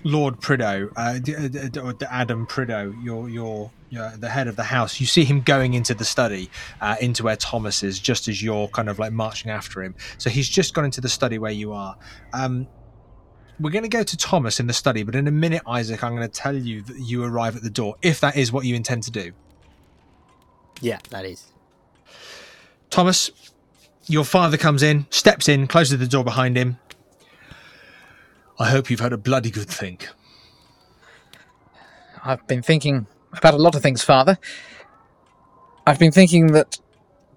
[0.03, 4.55] lord prideaux uh, d- d- d- or adam prideaux your your your- the head of
[4.55, 4.99] the house.
[4.99, 6.49] You see him going into the study
[6.81, 9.93] uh, into where thomas is just as you're kind of like marching after him.
[10.17, 11.95] So he's just gone into the study where you are.
[12.33, 12.67] Um,
[13.59, 16.15] we're going to go to Thomas in the study, but in a minute, Isaac, I'm
[16.15, 18.75] going to tell you that you arrive at the door, if that is what you
[18.75, 19.31] intend to do.
[20.81, 21.51] Yeah, that is.
[22.89, 23.31] Thomas,
[24.07, 26.77] your father comes in, steps in, closes the door behind him.
[28.59, 30.09] I hope you've had a bloody good think.
[32.23, 34.37] I've been thinking about a lot of things, Father.
[35.85, 36.79] I've been thinking that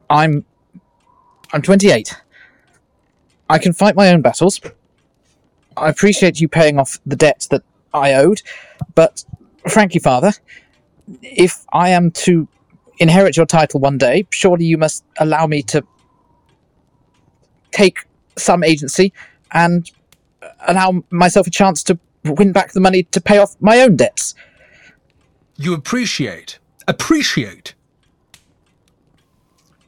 [0.09, 0.45] I'm
[1.53, 2.17] I'm 28.
[3.49, 4.61] I can fight my own battles.
[5.77, 7.63] I appreciate you paying off the debt that
[7.93, 8.43] I owed,
[8.95, 9.25] but
[9.69, 10.33] frankly, Father,
[11.23, 12.49] if I am to
[12.99, 15.85] inherit your title one day, surely you must allow me to
[17.73, 18.07] take
[18.37, 19.13] some agency
[19.53, 19.91] and
[20.67, 24.35] allow myself a chance to win back the money to pay off my own debts.
[25.57, 26.59] You appreciate,
[26.89, 27.75] appreciate.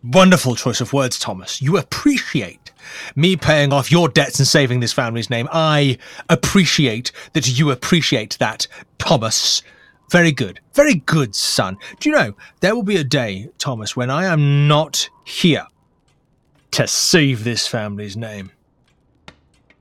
[0.03, 1.61] Wonderful choice of words, Thomas.
[1.61, 2.68] You appreciate
[3.17, 5.49] me paying off your debts and saving this family's name.
[5.53, 8.67] I appreciate that you appreciate that,
[8.99, 9.63] Thomas.
[10.11, 10.61] Very good.
[10.75, 11.77] Very good, son.
[12.01, 15.67] Do you know, there will be a day, Thomas, when I am not here
[16.73, 18.51] to save this family's name.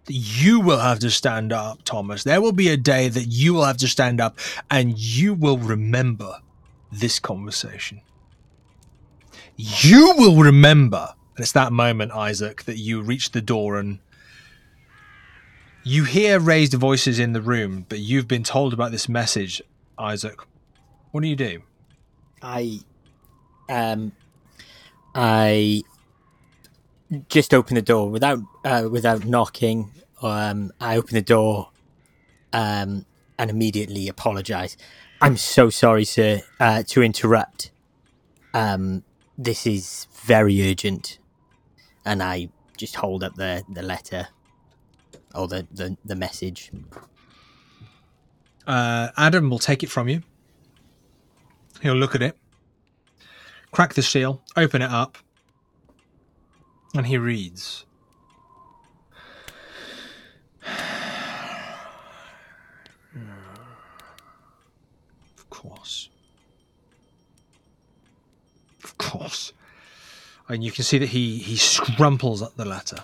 [0.08, 2.24] You will have to stand up, Thomas.
[2.24, 4.40] There will be a day that you will have to stand up
[4.72, 6.40] and you will remember
[6.92, 8.02] this conversation.
[9.58, 11.14] You will remember.
[11.38, 14.00] And it's that moment, Isaac, that you reach the door and
[15.84, 19.62] you hear raised voices in the room, but you've been told about this message,
[20.00, 20.42] Isaac.
[21.12, 21.62] What do you do?
[22.42, 22.80] I
[23.70, 24.12] um
[25.14, 25.84] I
[27.30, 29.92] just open the door without uh, without knocking.
[30.22, 31.70] Um, I open the door
[32.52, 33.06] um,
[33.38, 34.76] and immediately apologize.
[35.22, 37.72] I'm so sorry, sir, uh, to interrupt.
[38.54, 39.04] Um,
[39.38, 41.20] this is very urgent,
[42.08, 42.48] and I
[42.78, 44.30] just hold up the the letter
[45.36, 46.72] or the the, the message.
[48.66, 50.24] Uh, Adam will take it from you.
[51.82, 52.38] He'll look at it,
[53.72, 55.18] crack the seal, open it up,
[56.96, 57.86] and he reads.
[65.38, 66.10] Of course.
[68.84, 69.54] Of course.
[70.50, 72.98] And you can see that he, he scrumples up the letter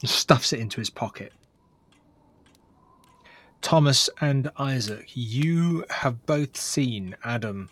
[0.00, 1.32] and stuffs it into his pocket.
[3.60, 7.68] Thomas and Isaac, you have both seen Adam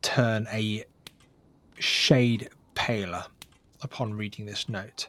[0.00, 0.84] turn a
[1.78, 3.24] shade paler
[3.82, 5.08] upon reading this note.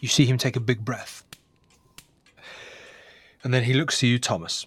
[0.00, 1.24] You see him take a big breath.
[3.42, 4.66] And then he looks to you, Thomas.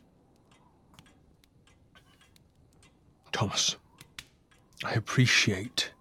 [3.32, 3.76] Thomas,
[4.84, 5.92] I appreciate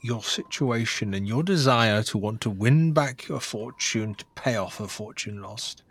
[0.00, 4.80] your situation and your desire to want to win back your fortune to pay off
[4.80, 5.82] a fortune lost.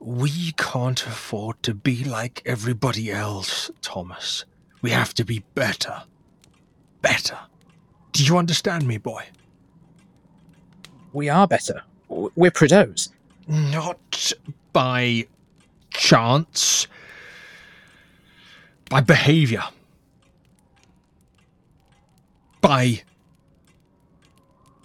[0.00, 4.44] We can't afford to be like everybody else, Thomas.
[4.80, 6.02] We have to be better.
[7.00, 7.38] Better.
[8.12, 9.24] Do you understand me, boy?
[11.12, 11.82] We are better.
[12.08, 12.94] We're Prideaux.
[13.46, 14.32] Not
[14.72, 15.26] by
[15.90, 16.86] chance,
[18.88, 19.62] by behavior,
[22.62, 23.02] by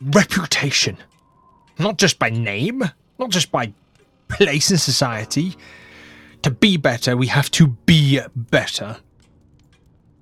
[0.02, 0.98] reputation.
[1.80, 2.84] Not just by name,
[3.18, 3.74] not just by
[4.28, 5.56] place in society.
[6.42, 8.98] To be better, we have to be better.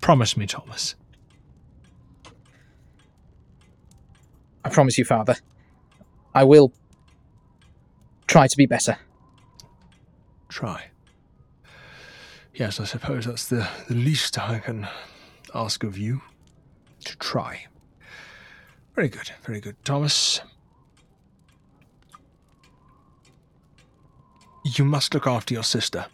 [0.01, 0.95] Promise me, Thomas.
[4.63, 5.35] I promise you, Father.
[6.33, 6.71] I will
[8.27, 8.97] try to be better.
[10.49, 10.85] Try.
[12.53, 14.87] Yes, I suppose that's the, the least I can
[15.53, 16.21] ask of you.
[17.05, 17.67] To try.
[18.95, 19.75] Very good, very good.
[19.83, 20.41] Thomas.
[24.63, 26.07] You must look after your sister.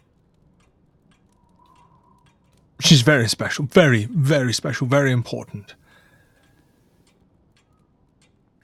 [2.80, 5.74] She's very special, very, very special, very important.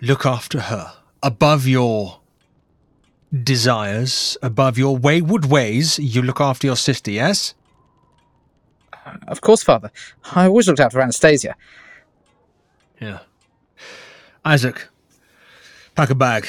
[0.02, 0.92] Look after her.
[1.22, 2.20] Above your
[3.42, 7.54] desires, above your wayward ways, you look after your sister, yes?
[9.26, 9.90] Of course, Father.
[10.34, 11.56] I always looked for Anastasia.
[13.00, 13.20] Yeah.
[14.44, 14.88] Isaac,
[15.94, 16.48] pack a bag.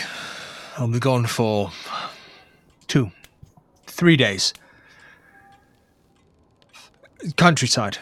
[0.77, 1.71] I'll be gone for
[2.87, 3.11] two,
[3.85, 4.53] three days.
[7.35, 7.97] Countryside.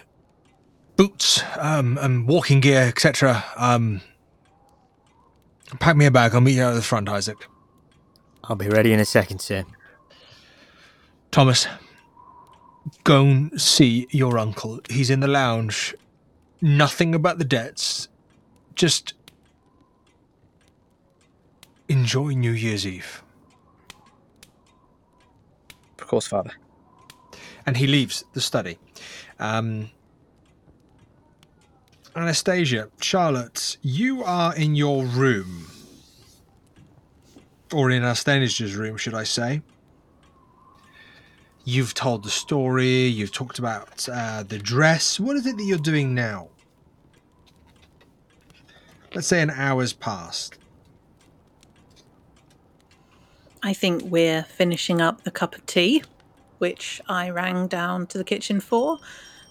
[0.96, 3.44] Boots, um, and walking gear, etc.
[3.56, 4.02] Um,
[5.80, 6.34] pack me a bag.
[6.34, 7.48] I'll meet you out at the front, Isaac.
[8.44, 9.66] I'll be ready in a second, sir.
[11.32, 11.68] Thomas,
[13.04, 14.80] go and see your uncle.
[14.90, 15.94] He's in the lounge.
[16.62, 18.08] Nothing about the debts.
[18.78, 19.16] Just
[21.90, 23.24] enjoy New Year's Eve.
[26.00, 26.52] Of course, Father.
[27.66, 28.78] And he leaves the study.
[29.40, 29.90] Um,
[32.16, 35.68] Anastasia, Charlotte, you are in your room.
[37.74, 39.64] Or in Anastasia's room, should I say.
[41.66, 45.20] You've told the story, you've talked about uh, the dress.
[45.20, 46.50] What is it that you're doing now?
[49.14, 50.58] Let's say an hour's passed.
[53.64, 56.04] I think we're finishing up the cup of tea,
[56.60, 59.00] which I rang down to the kitchen for,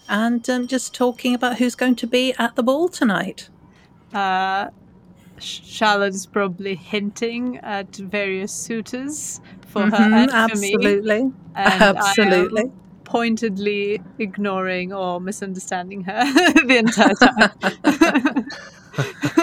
[0.09, 3.49] and um, just talking about who's going to be at the ball tonight.
[4.15, 4.69] Uh,
[5.39, 5.83] Sh-
[6.33, 10.73] probably hinting at various suitors for her Mhm, and for me.
[10.73, 12.73] absolutely, I absolutely.
[13.05, 16.25] pointedly ignoring or misunderstanding her
[16.67, 18.45] the entire time.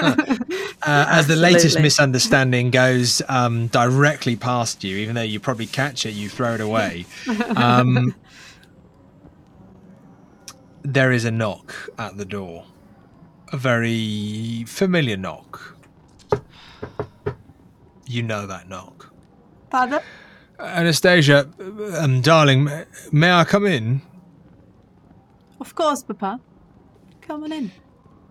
[0.85, 6.05] Uh, as the latest misunderstanding goes um, directly past you, even though you probably catch
[6.05, 7.05] it, you throw it away.
[7.55, 8.13] Um,
[10.83, 12.65] there is a knock at the door.
[13.53, 15.77] A very familiar knock.
[18.05, 19.11] You know that knock.
[19.71, 20.01] Father,
[20.59, 21.49] Anastasia,
[21.97, 24.01] um, darling, may- may I come in?
[25.59, 26.41] of course, Papa.
[27.21, 27.71] Come on in.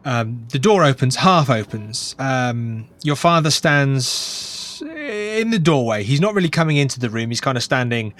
[0.04, 2.16] Um, the door opens, half opens.
[2.18, 6.02] Um, your father stands in the doorway.
[6.02, 7.30] He's not really coming into the room.
[7.30, 8.14] He's kind of standing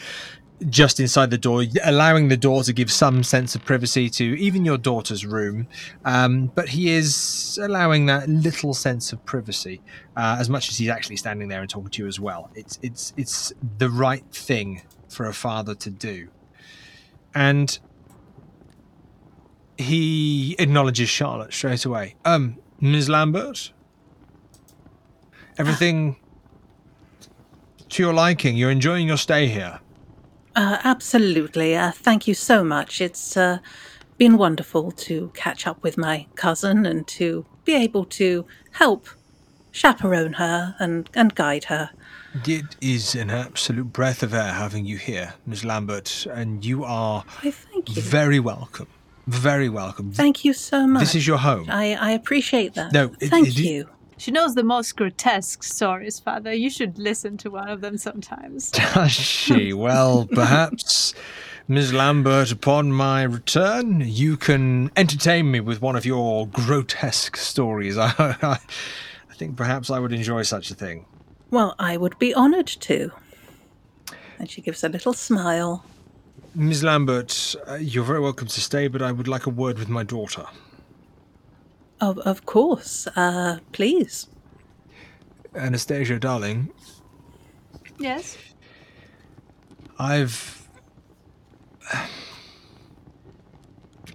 [0.68, 4.64] just inside the door, allowing the door to give some sense of privacy to even
[4.64, 5.66] your daughter's room.
[6.05, 9.80] Um, but he is allowing that little sense of privacy
[10.16, 12.51] uh, as much as he's actually standing there and talking to you as well.
[12.55, 16.28] It's it's it's the right thing for a father to do,
[17.35, 17.78] and
[19.78, 22.14] he acknowledges Charlotte straight away.
[22.24, 23.08] Um, Ms.
[23.08, 23.72] Lambert,
[25.58, 26.16] everything
[27.88, 28.56] to your liking.
[28.56, 29.80] You're enjoying your stay here.
[30.54, 31.76] Uh, absolutely.
[31.76, 33.00] Uh, thank you so much.
[33.00, 33.58] It's uh,
[34.18, 39.08] been wonderful to catch up with my cousin and to be able to help
[39.70, 41.90] chaperone her and, and guide her.
[42.46, 45.64] It is an absolute breath of air having you here, Ms.
[45.64, 48.02] Lambert, and you are Why, thank you.
[48.02, 48.88] very welcome.
[49.26, 50.12] Very welcome.
[50.12, 51.00] Thank you so much.
[51.00, 51.66] This is your home.
[51.70, 52.92] I, I appreciate that.
[52.92, 53.88] No, it- thank it- you.
[54.18, 56.52] She knows the most grotesque stories, Father.
[56.52, 58.70] You should listen to one of them sometimes.
[58.94, 59.72] Does she?
[59.72, 61.12] Well, perhaps
[61.66, 61.92] Ms.
[61.92, 67.98] Lambert, upon my return, you can entertain me with one of your grotesque stories.
[67.98, 68.58] I, I,
[69.28, 71.04] I think perhaps I would enjoy such a thing.
[71.50, 73.10] Well, I would be honoured to.
[74.38, 75.84] And she gives a little smile.
[76.55, 76.84] Ms.
[76.84, 80.03] Lambert, uh, you're very welcome to stay, but I would like a word with my
[80.03, 80.44] daughter.
[82.00, 83.07] Of, of course.
[83.16, 84.28] Uh, please.
[85.55, 86.70] Anastasia, darling,
[87.98, 88.36] Yes.
[89.98, 90.68] I've.